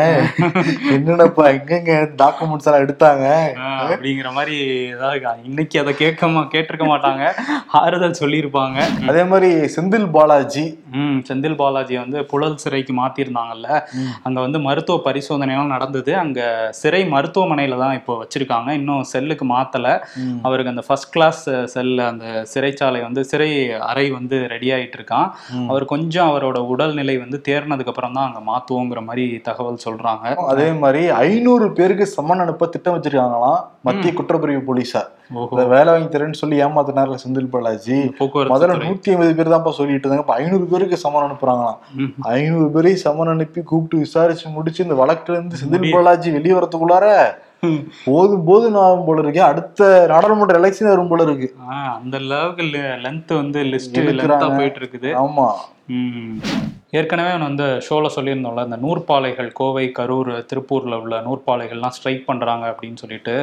என்னென்னப்பா 0.95 1.45
எங்கெங்க 1.57 1.93
டாக்குமெண்ட்ஸ் 2.23 2.67
எல்லாம் 2.69 2.85
எடுத்தாங்க? 2.85 3.25
அப்படிங்கிற 3.91 4.31
மாதிரி 4.37 4.57
ஏதாவது 4.95 5.47
இன்னைக்கு 5.49 5.77
அதை 5.83 5.93
கேட்க 6.01 6.29
கேட்டிருக்க 6.53 6.85
மாட்டாங்க. 6.91 7.23
ஆறுதல் 7.79 8.19
சொல்லியிருப்பாங்க. 8.21 8.79
அதே 9.09 9.23
மாதிரி 9.31 9.49
செந்தில் 9.75 10.07
பாலாஜி. 10.15 10.65
ம் 11.01 11.19
செந்தில் 11.27 11.57
பாலாஜி 11.61 11.95
வந்து 12.03 12.19
புழல் 12.31 12.59
சிறைக்கு 12.63 12.93
மாத்திருந்தாங்கல்ல. 12.99 13.67
அங்க 14.27 14.37
வந்து 14.45 14.59
மருத்துவ 14.67 14.97
பரிசோதனைலாம் 15.07 15.73
நடந்தது. 15.75 16.11
அங்க 16.23 16.39
சிறை 16.81 17.01
மருத்துவமனையில 17.31 17.77
தான் 17.83 17.97
இப்போ 17.99 18.13
வச்சிருக்காங்க. 18.21 18.69
இன்னும் 18.79 19.03
செல்லுக்கு 19.11 19.45
மாத்தல. 19.53 19.87
அவருக்கு 20.47 20.73
அந்த 20.73 20.83
ஃபர்ஸ்ட் 20.87 21.11
கிளாஸ் 21.15 21.43
செல்ல 21.73 22.07
அந்த 22.11 22.25
சிறைச்சாலை 22.53 22.99
வந்து 23.07 23.21
சிறை 23.31 23.49
அறை 23.91 24.05
வந்து 24.17 24.37
ரெடி 24.53 24.69
ஆயிட்டு 24.75 24.97
இருக்கான். 24.99 25.29
அவர் 25.71 25.85
கொஞ்சம் 25.93 26.29
அவரோட 26.31 26.59
உடல்நிலை 26.73 27.15
வந்து 27.23 27.39
தேர்னதுக்கு 27.47 27.93
அப்புறம் 27.93 28.17
தான் 28.17 28.27
அங்க 28.29 28.41
மாத்துவோங்கிற 28.51 29.01
மாதிரி 29.09 29.25
தகவல் 29.47 29.83
சொல்றாங்க. 29.87 30.35
அதே 30.51 30.69
மாதிரி 30.83 31.03
ஐநூறு 31.25 31.67
பேருக்கு 31.79 32.07
சம்மன் 32.17 32.45
அனுப்ப 32.45 32.69
திட்டம் 32.75 32.97
வச்சிருக்காங்களாம். 32.97 33.61
மத்திய 33.89 34.13
குற்றப்பிரிவு 34.19 34.63
இந்த 34.69 35.03
வேலை 35.67 35.93
வாங்கி 35.93 36.17
தரேன்னு 36.17 36.33
சொல்லி 36.33 36.63
ஏமாத்தினார்ல 36.63 37.17
செந்தில் 37.23 37.49
பாலாஜி. 37.49 37.99
முதல்ல. 38.49 38.73
நூத்தி 38.83 39.09
ஐம்பது 39.09 39.35
பேர் 39.35 39.49
தான்ப்பா 39.49 39.71
சொல்லிட்டு 39.71 40.09
இருந்தாங்க. 40.09 40.17
இப்ப 40.17 40.33
ஐநூறு 40.33 40.65
பேருக்கு 40.65 40.99
சம்மன் 41.03 41.27
அனுப்புறாங்களாம். 41.27 41.77
ஐநூறு 42.19 42.71
பேரையும் 42.71 43.01
சம்மன் 43.05 43.29
அனுப்பி 43.29 43.61
கூப்பிட்டு 43.61 43.97
விசாரிச்சு 43.97 44.49
முடிச்சு 44.49 44.83
இந்த 44.83 44.95
வழக்குல 45.03 45.31
இருந்து 45.31 45.55
செந்தில் 45.61 45.91
பாலாஜி 45.91 46.31
வெளியே 46.31 46.55
வரதுக்குள்ளார 46.55 47.05
போதும் 48.05 48.43
போதும் 48.43 48.75
ஆகும் 48.75 49.05
போல 49.05 49.21
இருக்கு. 49.21 49.43
அடுத்த 49.43 50.05
நாடாளுமன்ற 50.07 50.59
எலெக்ஷன் 50.59 50.87
வரும் 50.87 51.07
போல 51.07 51.23
இருக்கு. 51.23 51.55
அந்த 51.69 52.19
லெவலுக்கு 52.19 52.63
லென்த் 52.63 53.35
வந்து 53.35 53.63
லிஸ்ட் 53.63 54.55
போயிட்டு 54.55 54.79
இருக்குது. 54.79 55.11
ஆமா. 55.25 55.49
ஏற்கனவே 56.93 57.29
நான் 57.31 57.45
வந்து 57.45 57.65
ஷோவில் 57.85 58.13
சொல்லியிருந்தோம்ல 58.15 58.63
இந்த 58.65 58.77
நூற்பாலைகள் 58.81 59.49
கோவை 59.57 59.83
கரூர் 59.97 60.29
திருப்பூர்ல 60.47 60.95
உள்ள 61.01 61.17
நூற்பாலைகள்லாம் 61.25 61.93
ஸ்ட்ரைக் 61.95 62.25
பண்றாங்க 62.25 62.65
அப்படின்னு 62.71 62.99
சொல்லிட்டு. 63.01 63.35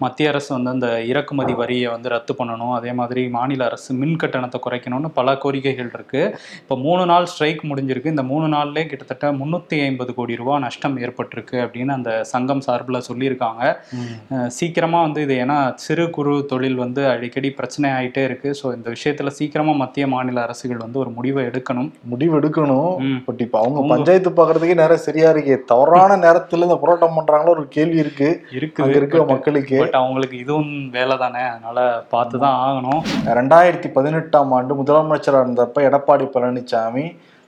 மத்திய 0.00 0.30
அரசு 0.30 0.48
வந்து 0.54 0.70
அந்த 0.72 0.88
இறக்குமதி 1.10 1.54
வரியை 1.58 1.88
வந்து 1.92 2.08
ரத்து 2.14 2.34
பண்ணணும் 2.38 2.72
அதே 2.76 2.92
மாதிரி 2.98 3.22
மாநில 3.34 3.64
அரசு 3.66 3.96
மின் 3.98 4.16
கட்டணத்தை 4.22 4.60
குறைக்கணும்னு 4.60 5.10
பல 5.18 5.34
கோரிக்கைகள் 5.42 5.90
இருக்கு 5.92 6.22
இப்போ 6.60 6.78
மூணு 6.84 7.04
நாள் 7.06 7.28
ஸ்ட்ரைக் 7.32 7.62
முடிஞ்சிருக்கு 7.70 8.14
இந்த 8.14 8.24
மூணு 8.30 8.48
நாள்லேயே 8.54 8.86
கிட்டத்தட்ட 8.86 9.32
முந்நூற்றி 9.40 9.78
ஐம்பது 9.84 10.14
கோடி 10.14 10.38
ரூபாய் 10.40 10.62
நஷ்டம் 10.64 10.96
ஏற்பட்டிருக்கு 11.04 11.58
அப்படின்னு 11.64 11.94
அந்த 11.96 12.14
சங்கம் 12.32 12.64
சார்பில் 12.66 13.06
சொல்லியிருக்காங்க 13.08 13.62
ம். 13.98 14.08
அஹ் 14.34 14.50
சீக்கிரமா 14.58 15.00
வந்து 15.02 15.22
இது 15.22 15.36
ஏன்னா 15.42 15.58
சிறு 15.84 16.06
குறு 16.12 16.34
தொழில் 16.50 16.82
வந்து 16.82 17.04
அடிக்கடி 17.10 17.52
பிரச்சனை 17.56 17.90
ஆயிட்டே 17.94 18.24
இருக்கு 18.24 18.50
ஸோ 18.58 18.74
இந்த 18.76 18.88
விஷயத்துல 18.94 19.34
சீக்கிரமா 19.36 19.76
மத்திய 19.80 20.06
மாநில 20.12 20.40
அரசுகள் 20.44 20.82
வந்து 20.82 21.00
ஒரு 21.00 21.12
முடிவை 21.14 21.44
எடுக்கணும் 21.46 21.92
முடிவு 22.10 22.34
எடுக்கணும். 22.36 22.90
பட் 23.26 23.40
இப்ப 23.40 23.58
அவங்க 23.58 23.80
பஞ்சாயத்து 23.94 24.30
பாக்குறதுக்கே 24.30 24.74
நேரம் 24.74 24.96
சரியா 24.96 25.30
இருக்கு. 25.30 25.64
தவறான 25.64 26.16
நேரத்துல 26.26 26.62
இந்த 26.62 26.76
போராட்டம் 26.76 27.16
பண்றாங்களோ 27.18 27.48
ஒரு 27.48 27.68
கேள்வி 27.68 27.96
இருக்கு. 27.96 28.28
இருக்க 28.52 29.24
மக்களுக்கு. 29.24 29.78
பட் 29.78 29.94
அவங்களுக்கு 29.94 30.38
இதுவும் 30.38 30.90
வேலை 30.90 31.16
தானே. 31.16 31.40
அதனால 31.40 32.04
பார்த்து 32.08 32.38
தான் 32.38 32.58
ஆகணும். 32.66 33.02
ரெண்டாயிரத்தி 33.40 33.92
பதினெட்டாம் 33.92 34.52
ஆண்டு 34.52 34.82
முதலமைச்சராக 34.82 35.44
இருந்தப்ப 35.44 35.86
எடப்பாடி 35.90 36.26
பழனிசாமி 36.34 37.06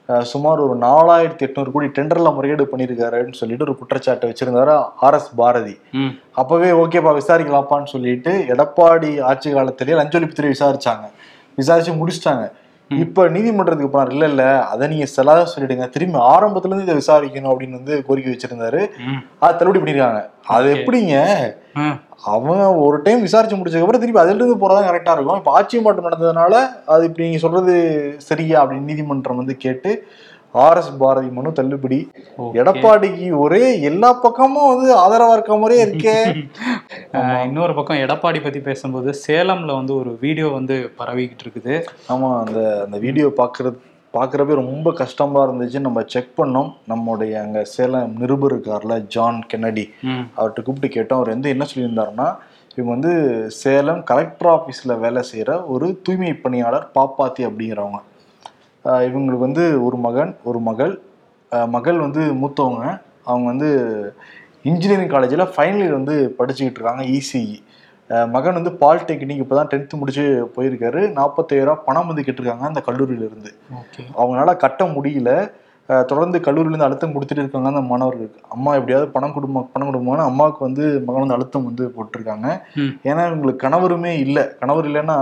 சுமார் 0.08 0.60
ஒரு 0.60 0.74
நாலாயிரத்தி 0.78 1.44
எட்நூறு 1.46 1.72
கோடி 1.72 1.86
டெண்டர்ல 1.86 2.34
முறையீடு 2.34 2.68
பண்ணியிருக்காருன்னு 2.72 3.32
சொல்லிட்டு 3.32 3.64
ஒரு 3.64 3.74
குற்றச்சாட்டு 3.78 4.28
வச்சிருந்தாரு 4.30 4.74
ஆர் 5.06 5.14
எஸ் 5.14 5.34
பாரதி. 5.36 5.74
அப்பவே 6.32 6.70
ஓகேப்பா 6.70 7.12
விசாரிக்கலாப்பான்னு 7.14 7.84
சொல்லிட்டு 7.84 8.32
எடப்பாடி 8.48 9.20
ஆட்சி 9.20 9.50
காலத்திலேயே 9.50 9.98
லஞ்ச 9.98 10.18
ஒழிப்புத்துறை 10.18 10.52
விசாரிச்சாங்க. 10.54 11.06
விசாரிச்சு 11.58 11.92
முடிச்சிட்டாங்க. 11.92 12.44
இப்ப 12.90 13.28
நீதிமன்றத்துக்கு 13.28 13.92
போனார். 13.92 14.10
இல்ல 14.10 14.24
இல்ல 14.24 14.42
அதை 14.64 14.88
நீங்க 14.88 15.06
செல்லாத 15.16 15.46
சொல்லிடுங்க. 15.52 15.88
திரும்பி 15.88 16.18
ஆரம்பத்துல 16.32 16.70
இருந்து 16.70 16.86
இதை 16.86 16.96
விசாரிக்கணும் 16.96 17.50
அப்படின்னு 17.52 17.78
வந்து 17.80 18.04
கோரிக்கை 18.04 18.32
வச்சிருந்தாரு. 18.32 18.80
அது 19.38 19.56
தள்ளுபடி 19.58 19.80
பண்ணிருக்காங்க. 19.80 20.20
அது. 20.46 20.68
எப்படிங்க? 20.74 21.16
அவங்க 22.24 22.74
ஒரு 22.76 23.02
டைம் 23.02 23.20
விசாரிச்சு 23.20 23.56
முடிச்சதுக்கு 23.56 23.86
அப்புறம் 23.86 24.00
திருப்பி 24.00 24.20
அதுல 24.20 24.34
இருந்து 24.34 24.62
போறதா 24.62 24.82
கரெக்டா 24.88 25.14
இருக்கும். 25.14 25.36
இப்ப 25.36 25.52
ஆட்சி 25.52 25.80
மாற்றம் 25.80 26.08
நடந்ததுனால 26.08 26.54
அது 26.86 27.04
இப்படி 27.04 27.26
நீங்க 27.26 27.38
சொல்றது 27.38 27.74
சரியா 28.18 28.64
அப்படின்னு 28.64 28.90
நீதிமன்றம் 28.92 29.36
வந்து 29.36 29.56
கேட்டு 29.56 29.90
ஆர் 30.64 30.78
எஸ் 30.80 30.90
பாரதி 30.98 31.30
மனு 31.36 31.50
தள்ளுபடி. 31.52 31.98
எடப்பாடிக்கு 32.60 33.26
ஒரே 33.44 33.64
எல்லா 33.90 34.10
பக்கமும் 34.24 34.70
வந்து 34.72 34.88
ஆதரவா 34.96 35.32
இருக்க 35.32 35.56
மாதிரியே 35.56 35.82
இருக்கே. 35.86 36.14
இன்னொரு 37.48 37.74
பக்கம் 37.74 38.02
எடப்பாடி 38.04 38.40
பத்தி 38.42 38.60
பேசும்போது 38.60 39.10
சேலம்ல 39.26 39.74
வந்து 39.80 39.94
ஒரு 39.96 40.12
வீடியோ 40.20 40.48
வந்து 40.58 40.76
பரவிக்கிட்டு 41.00 41.44
இருக்குது. 41.46 41.76
ஆமா 42.14 42.30
அந்த 42.44 42.58
அந்த 42.86 42.98
வீடியோ 42.98 43.28
பாக்குறது 43.42 43.76
பாக்குறப்ப 44.14 44.54
ரொம்ப 44.54 44.92
கஷ்டமா 44.92 45.40
இருந்துச்சு. 45.46 45.78
நம்ம 45.78 46.02
செக் 46.12 46.32
பண்ணோம். 46.40 46.70
நம்முடைய 46.86 47.32
அங்க 47.44 47.64
சேலம் 47.74 48.14
நிருபர் 48.22 48.52
இருக்கார்ல 48.52 48.96
ஜான் 49.14 49.40
கென்னடி. 49.46 49.84
அவர்கிட்ட 50.36 50.62
கூப்பிட்டு 50.62 50.90
கேட்டோம். 50.96 51.20
அவர் 51.20 51.34
வந்து 51.34 51.52
என்ன 51.54 51.66
சொல்லியிருந்தாருன்னா 51.72 52.28
இவங்க 52.76 52.90
வந்து 52.94 53.12
சேலம் 53.62 54.02
கலெக்டர் 54.04 54.50
ஆஃபீஸில் 54.56 55.00
வேலை 55.04 55.22
செய்கிற 55.22 55.50
ஒரு 55.74 55.86
தூய்மை 56.02 56.32
பணியாளர் 56.44 56.90
பாப்பாத்தி 56.98 57.42
அப்படிங்கிறவங்க. 57.48 58.00
இவங்களுக்கு 59.08 59.46
வந்து 59.48 59.64
ஒரு 59.86 59.96
மகன் 60.06 60.32
ஒரு 60.48 60.58
மகள். 60.68 60.94
மகள் 61.76 61.98
வந்து 62.04 62.22
மூத்தவங்க. 62.40 62.84
அவங்க 63.30 63.46
வந்து 63.52 63.70
இன்ஜினியரிங் 64.70 65.12
காலேஜில் 65.14 65.50
ஃபைனல் 65.54 65.82
இயர் 65.84 65.98
வந்து 66.00 66.16
படிச்சுக்கிட்டு 66.38 66.78
இருக்காங்க 66.80 67.04
இசிஇ 67.18 67.56
மகன் 68.34 68.58
வந்து 68.58 68.72
பாலிடெக்னிக் 68.80 69.42
இப்போ 69.42 69.54
தான் 69.58 69.70
டென்த்து 69.70 70.00
முடிச்சு 70.00 70.24
போயிருக்காரு. 70.56 71.00
நாற்பத்தாயிரம் 71.18 71.80
பணம் 71.86 72.08
வந்து 72.10 72.24
கேட்டிருக்காங்க 72.26 72.66
அந்த 72.70 72.82
கல்லூரியிலேருந்து. 72.88 73.50
அவங்களால 74.20 74.52
கட்ட 74.64 74.84
முடியல. 74.96 75.30
தொடர்ந்து 76.10 76.38
கல்லூரியிலேருந்து 76.46 76.86
அழுத்தம் 76.86 77.12
கொடுத்துட்டு 77.14 77.42
இருக்காங்க 77.42 77.70
அந்த 77.72 77.82
மாணவர்களுக்கு 77.90 78.40
அம்மா 78.54 78.70
எப்படியாவது 78.78 79.08
பணம் 79.16 79.34
கொடுமா 79.36 79.60
பணம் 79.74 79.88
கொடுமான்னு 79.88 80.24
அம்மாவுக்கு 80.30 80.62
வந்து 80.68 80.84
மகன் 81.06 81.24
வந்து 81.24 81.36
அழுத்தம் 81.36 81.66
வந்து 81.68 81.84
போட்டிருக்காங்க. 81.96 82.46
ஏன்னா 83.08 83.22
இவங்களுக்கு 83.30 83.64
கணவருமே 83.66 84.12
இல்லை. 84.24 84.44
கணவர் 84.60 84.88
இல்லைன்னா 84.90 85.18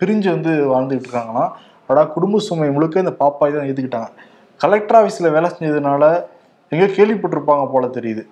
பிரிஞ்சு 0.00 0.28
வந்து 0.36 0.54
வாழ்ந்துகிட்டு 0.72 1.08
இருக்காங்களாம். 1.08 1.52
அடா 1.90 2.02
குடும்ப 2.16 2.40
சுமை 2.48 2.68
முழுக்க 2.76 3.04
இந்த 3.04 3.14
பாப்பாய் 3.22 3.54
தான் 3.56 3.68
ஏற்றுக்கிட்டாங்க 3.68 4.10
கலெக்டர் 4.60 4.98
ஆஃபீஸில் 5.00 5.34
வேலை 5.36 5.48
செஞ்சதுனால 5.54 6.04
எங்கேயோ 6.72 6.88
கேள்விப்பட்டிருப்பாங்க 6.96 7.64
போல 7.74 7.86
தெரியுது. 7.96 8.22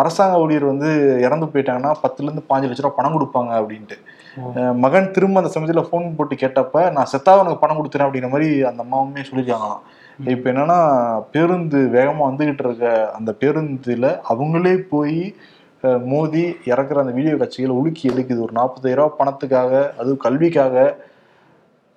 அரசாங்க 0.00 0.36
ஊழியர் 0.44 0.64
வந்து 0.70 0.88
இறந்து 1.26 1.46
போயிட்டாங்கன்னா 1.52 1.90
பத்துல 2.04 2.26
இருந்து 2.28 2.44
பாஞ்சு 2.50 2.68
லட்ச 2.68 2.82
ரூபா 2.84 2.96
பணம் 2.98 3.14
கொடுப்பாங்க 3.16 3.50
அப்படின்ட்டு. 3.60 3.96
மகன் 4.84 5.12
திரும்ப 5.16 5.40
அந்த 5.40 5.50
சமயத்துல 5.54 5.82
ஃபோன் 5.88 6.06
போட்டு 6.18 6.34
கேட்டப்ப 6.42 6.82
நான் 6.96 7.10
செத்தாக 7.12 7.42
உனக்கு 7.42 7.62
பணம் 7.62 7.78
கொடுத்துறேன் 7.78 8.06
அப்படிங்கிற 8.06 8.30
மாதிரி 8.34 8.48
அந்த 8.70 8.80
அம்மாவுமே 8.86 9.22
சொல்லியிருக்காங்களாம். 9.28 9.82
இப்ப 10.34 10.50
என்னன்னா 10.52 10.78
பேருந்து 11.34 11.80
வேகமா 11.96 12.22
வந்துகிட்டு 12.30 12.64
இருக்க 12.66 12.88
அந்த 13.18 13.30
பேருந்துல 13.42 14.08
அவங்களே 14.32 14.74
போய் 14.92 15.20
மோதி 16.12 16.44
இறக்குற 16.72 16.98
அந்த 17.04 17.12
வீடியோ 17.18 17.34
காட்சிகளை 17.40 17.74
உலுக்கி 17.80 18.04
எடுக்குது. 18.12 18.40
ஒரு 18.46 18.54
நாற்பதாயிரம் 18.60 19.04
ரூபாய் 19.04 19.18
பணத்துக்காக 19.20 19.72
அதுவும் 20.00 20.24
கல்விக்காக 20.26 20.76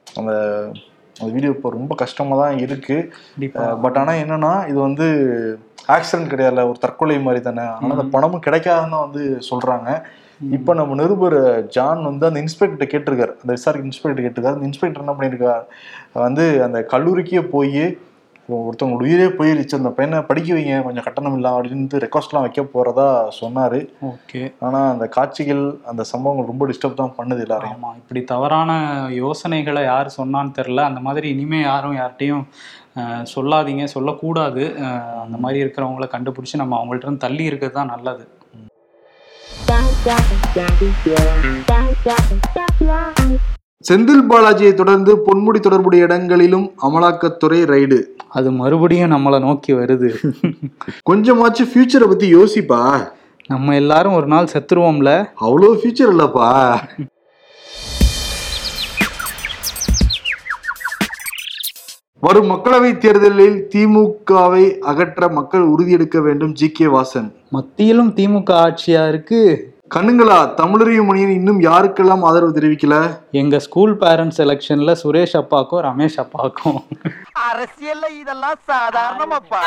அந்த 0.07 0.33
அந்த 1.19 1.29
வீடியோ 1.33 1.51
இப்போ 1.55 1.69
ரொம்ப 1.69 1.95
கஷ்டமா 1.95 2.35
தான் 2.43 2.57
இருக்கு. 2.65 2.97
கண்டிப்பா. 3.33 3.65
பட் 3.83 3.97
ஆனா 4.01 4.13
என்னன்னா 4.23 4.53
இது 4.71 4.79
வந்து 4.79 5.07
ஆக்சிடென்ட் 5.95 6.31
கிடையாது 6.33 6.67
ஒரு 6.71 6.79
தற்கொலை 6.85 7.19
மாதிரி 7.27 7.41
தானே. 7.47 7.65
ஆனா 7.77 7.91
அந்த 7.97 8.07
பணமும் 8.15 8.45
கிடைக்காதுன்னு 8.47 8.95
தான் 8.95 9.07
வந்து 9.07 9.23
சொல்றாங்க. 9.49 9.89
இப்போ 10.57 10.71
நம்ம 10.73 10.95
நிருபர் 11.01 11.39
ஜான் 11.75 11.99
வந்து 12.09 12.25
அந்த 12.27 12.39
இன்ஸ்பெக்டர் 12.39 12.91
கேட்டிருக்காரு. 12.93 13.33
அந்த 13.41 13.51
விசாரிக்க 13.57 13.89
இன்ஸ்பெக்டர் 13.89 14.23
கேட்டிருக்காரு. 14.25 14.57
அந்த 14.57 14.69
இன்ஸ்பெக்டர் 14.69 15.03
என்ன 15.03 15.15
பண்ணியிருக்கார்? 15.17 15.65
வந்து 16.25 16.45
அந்த 16.67 16.79
கல்லூரிக்கே 16.93 17.43
போய் 17.55 17.83
ஒருத்தவங்க 18.49 18.97
உயிரே 19.03 19.27
போயிருச்சு 19.37 19.77
அந்த 19.79 19.89
பையனை 19.97 20.17
படிக்க 20.29 20.49
வைங்க 20.55 20.77
கொஞ்சம் 20.85 21.05
கட்டணம் 21.05 21.35
இல்லாம 21.37 21.57
அப்படின்ட்டு 21.57 22.01
ரெக்வஸ்ட்லாம் 22.03 22.45
வைக்க 22.45 22.61
போறதா 22.73 23.07
சொன்னாரு. 23.39 23.79
ஓகே. 24.11 24.41
ஆனா 24.65 24.79
அந்த 24.93 25.05
காட்சிகள் 25.15 25.63
அந்த 25.91 26.03
சம்பவங்கள் 26.11 26.49
ரொம்ப 26.51 26.65
டிஸ்டர்ப் 26.71 26.99
தான் 27.01 27.15
பண்ணுது 27.19 27.45
எல்லாரையும். 27.45 27.77
ஆமா 27.77 27.91
இப்படி 28.01 28.23
தவறான 28.33 28.71
யோசனைகளை 29.23 29.83
யார் 29.83 30.15
சொன்னான்னு 30.19 30.55
தெரில 30.59 30.83
அந்த 30.89 31.01
மாதிரி 31.07 31.29
இனிமே 31.35 31.61
யாரும் 31.61 31.97
யார்கிட்டையும் 31.99 32.45
சொல்லாதீங்க 33.33 33.83
சொல்லக்கூடாது. 33.95 34.63
அந்த 35.23 35.37
மாதிரி 35.45 35.63
இருக்கிறவங்கள 35.63 36.07
கண்டுபிடிச்சு 36.15 36.61
நம்ம 36.63 36.77
அவங்கள்ட்ட 36.79 37.07
இருந்து 37.07 37.25
தள்ளி 37.27 37.43
இருக்கிறது 37.51 37.77
தான் 37.79 37.93
நல்லது. 37.95 38.25
செந்தில் 43.89 44.25
பாலாஜியை 44.29 44.73
தொடர்ந்து 44.73 45.17
பொன்முடி 45.17 45.59
தொடர்புடைய 45.59 46.03
இடங்களிலும் 46.03 46.71
அமலாக்கத்துறை 46.81 47.59
ரைடு 47.71 48.03
அது 48.29 48.51
மறுபடியும் 48.51 49.11
நம்மளை 49.11 49.39
நோக்கி 49.39 49.73
வருது. 49.73 50.09
கொஞ்சமாச்சும் 51.09 51.69
ஃபியூச்சரை 51.71 52.07
பத்தி 52.07 52.35
யோசிப்பா. 52.35 53.11
நம்ம 53.47 53.75
எல்லாரும் 53.75 54.13
ஒரு 54.13 54.27
நாள் 54.27 54.47
செத்துருவோம்ல? 54.53 55.25
அவ்வளோ 55.41 55.77
ஃபியூச்சர் 55.79 56.11
இல்லப்பா. 56.13 56.79
வரும் 62.19 62.49
மக்களவை 62.49 62.97
தேர்தலில் 62.97 63.67
திமுகவை 63.75 64.77
அகற்ற 64.77 65.27
மக்கள் 65.27 65.67
உறுதியெடுக்க 65.67 66.21
வேண்டும் 66.21 66.53
ஜி 66.53 66.71
கே 66.71 66.85
வாசன். 66.85 67.33
மத்தியிலும் 67.49 68.13
திமுக 68.15 68.49
ஆட்சியா 68.49 69.07
இருக்கு 69.07 69.70
கண்ணுங்களா 69.93 70.37
தமிழறியும் 70.59 71.07
மணியன் 71.09 71.33
இன்னும் 71.37 71.57
யாருக்கெல்லாம் 71.65 72.21
ஆதரவு 72.27 72.51
தெரிவிக்கல? 72.57 72.95
எங்க 73.39 73.55
ஸ்கூல் 73.65 73.93
பேரண்ட்ஸ் 74.03 74.39
எலெக்ஷன்ல 74.43 74.91
சுரேஷ் 75.01 75.33
அப்பாக்கும் 75.39 75.81
ரமேஷ் 75.87 76.15
அப்பாக்கும். 76.23 76.77
அரசியல்ல 77.47 78.05
இதெல்லாம் 78.21 78.59
சாதாரணமாப்பா 78.71 79.63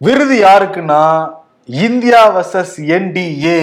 விருது 0.00 0.38
யாருக்குன்னா 0.46 1.02
இந்தியா 1.86 2.22
வர்சஸ் 2.36 2.76
என்டிஏ 2.96 3.60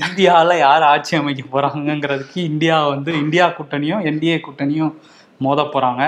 இந்தியால 0.00 0.58
யார் 0.58 0.86
ஆட்சி 0.92 1.16
அமைக்க 1.16 1.44
போறாங்கங்கிறதுக்கு 1.54 2.40
இந்தியா 2.52 2.76
வந்து 2.86 3.12
இந்தியா 3.24 3.46
கூட்டணியும் 3.58 4.04
என்டிஏ 4.10 4.38
கூட்டணியும் 4.46 4.92
மோத 5.46 5.62
போறாங்க. 5.74 6.04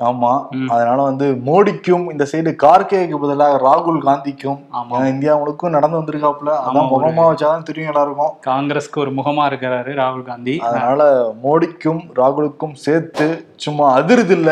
ஆமா. 0.00 0.30
அதனால 0.74 0.98
வந்து 1.02 1.26
மோடிக்கும் 1.46 2.04
இந்த 2.12 2.24
சைடு 2.32 2.50
கார்கேக்கு 2.62 3.16
பதிலாக 3.22 3.60
ராகுல் 3.66 4.00
காந்திக்கும் 4.06 4.58
ஆமா. 4.78 4.94
ஏன்னா 4.96 5.08
இந்தியா 5.12 5.34
முழுக்கும் 5.40 5.74
நடந்து 5.76 5.98
வந்திருக்காப்புல. 6.00 6.50
அதான் 6.66 6.90
முகமா 6.94 7.24
வச்சாதான் 7.28 7.66
தெரியும் 7.68 7.90
எல்லாருக்கும். 7.92 8.32
காங்கிரஸ்க்கு 8.48 9.02
ஒரு 9.04 9.12
முகமா 9.18 9.44
இருக்கிறாரு 9.50 9.92
ராகுல் 10.00 10.26
காந்தி. 10.30 10.54
அதனால 10.68 11.06
மோடிக்கும் 11.44 12.02
ராகுலுக்கும் 12.20 12.74
சேர்த்து 12.86 13.28
சும்மா 13.64 13.84
அதிருது 13.98 14.34
இல்ல 14.38 14.50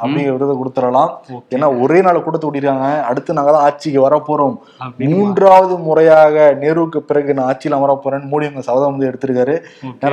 அப்படிங்கிற 0.00 0.34
விருதை 0.36 0.54
கொடுத்துடலாம். 0.56 1.10
ஏன்னா 1.54 1.68
ஒரே 1.84 1.98
நாள் 2.06 2.22
கூட்டத்தை 2.24 2.46
கூட்டிருக்காங்க 2.46 2.88
அடுத்து 3.10 3.36
நாங்க 3.38 3.52
தான் 3.56 3.64
ஆட்சிக்கு 3.68 4.00
வர 4.06 4.16
போறோம் 4.28 4.56
அப்படின்னு 4.84 5.16
மூன்றாவது 5.16 5.74
முறையாக 5.86 6.36
நேருவுக்கு 6.62 7.00
பிறகு 7.10 7.36
நான் 7.38 7.48
ஆட்சியில் 7.50 7.78
அமர 7.78 7.94
போறேன்னு 8.04 8.30
மோடி 8.32 8.48
அவங்க 8.48 8.66
சபதம் 8.68 8.92
வந்து 8.92 9.08
எடுத்திருக்காரு. 9.10 9.56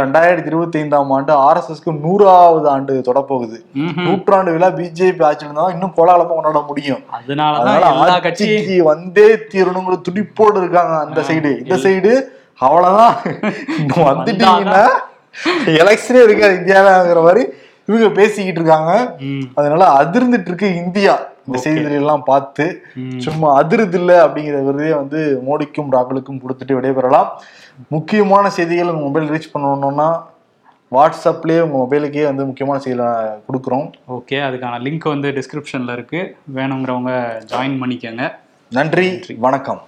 ரெண்டாயிரத்தி 0.03 0.51
இருபத்தி 0.53 0.79
ஐந்தாம் 0.83 1.13
ஆண்டு 1.17 1.33
ஆர்எஸ்எஸ்க்கு 1.47 1.99
நூறாவது 2.05 2.69
ஆண்டு 2.75 2.95
தொடப்போகுது. 3.09 3.59
நூற்றாண்டு 4.07 4.53
விழா 4.55 4.68
பிஜேபி 4.77 5.23
ஆட்சியில் 5.27 5.47
இருந்தா 5.47 5.63
தான் 5.65 5.75
இன்னும் 5.75 5.93
கோலாகலமா 5.97 6.33
கொண்டாட 6.35 6.61
முடியும். 6.69 7.01
அதனால 7.17 7.53
ஆட்சிக்கு 8.05 8.77
வந்தே 8.91 9.29
தீரணுங்கிற 9.53 9.97
துடிப்போடு 10.07 10.57
இருக்காங்க 10.63 10.93
அந்த 11.05 11.21
சைடு 11.29 11.51
இந்த 11.63 11.77
சைடு 11.85 12.11
அவ்வளவுதான். 12.67 13.15
இன்னும் 13.79 14.07
வந்துட்டீங்கன்னா 14.09 14.83
எலெக்ஷனே 15.81 16.21
இருக்காது 16.27 16.53
இந்தியாவிலங்கிற 16.61 17.21
மாதிரி 17.27 17.43
இவங்க 17.89 18.07
பேசிக்கிட்டு 18.19 18.59
இருக்காங்க. 18.61 18.93
அதனால 19.57 19.83
அதிர்ந்துட்டு 19.99 20.49
இருக்கு 20.51 20.69
இந்தியா. 20.83 21.13
இந்த 21.45 21.59
செய்திகள் 21.63 21.99
எல்லாம் 21.99 22.23
பார்த்து. 22.31 22.65
சும்மா 23.25 23.47
அதிருது 23.61 23.97
இல்ல 23.99 24.11
அப்படிங்கிற 24.25 24.57
விருதே 24.65 24.89
வந்து 24.97 25.19
மோடிக்கும் 25.47 25.93
ராகுலுக்கும் 25.95 26.41
கொடுத்துட்டு 26.41 26.77
விடைபெறலாம். 26.77 27.29
முக்கியமான 27.95 28.45
செய்திகள் 28.57 28.91
மொபைல் 29.05 29.31
ரீச் 29.33 29.53
பண்ணணும்னா 29.53 30.09
வாட்ஸ்அப்லயே 30.91 31.59
உங்க 31.59 31.85
மொபைலுக்கே 31.85 32.23
வந்து 32.23 32.45
முக்கியமான 32.45 32.81
செய்திகளை 32.81 33.11
கொடுக்குறோம். 33.21 33.91
ஓகே 34.07 34.35
அதுக்கான 34.35 34.79
லிங்க் 34.79 35.07
வந்து 35.07 35.31
டிஸ்கிரிப்ஷன்ல 35.31 35.93
இருக்கு. 35.93 36.37
வேணுங்கிறவங்க 36.55 37.41
ஜாயின் 37.49 37.79
பண்ணிக்கோங்க. 37.81 38.31
நன்றி. 38.69 39.21
வணக்கம். 39.37 39.81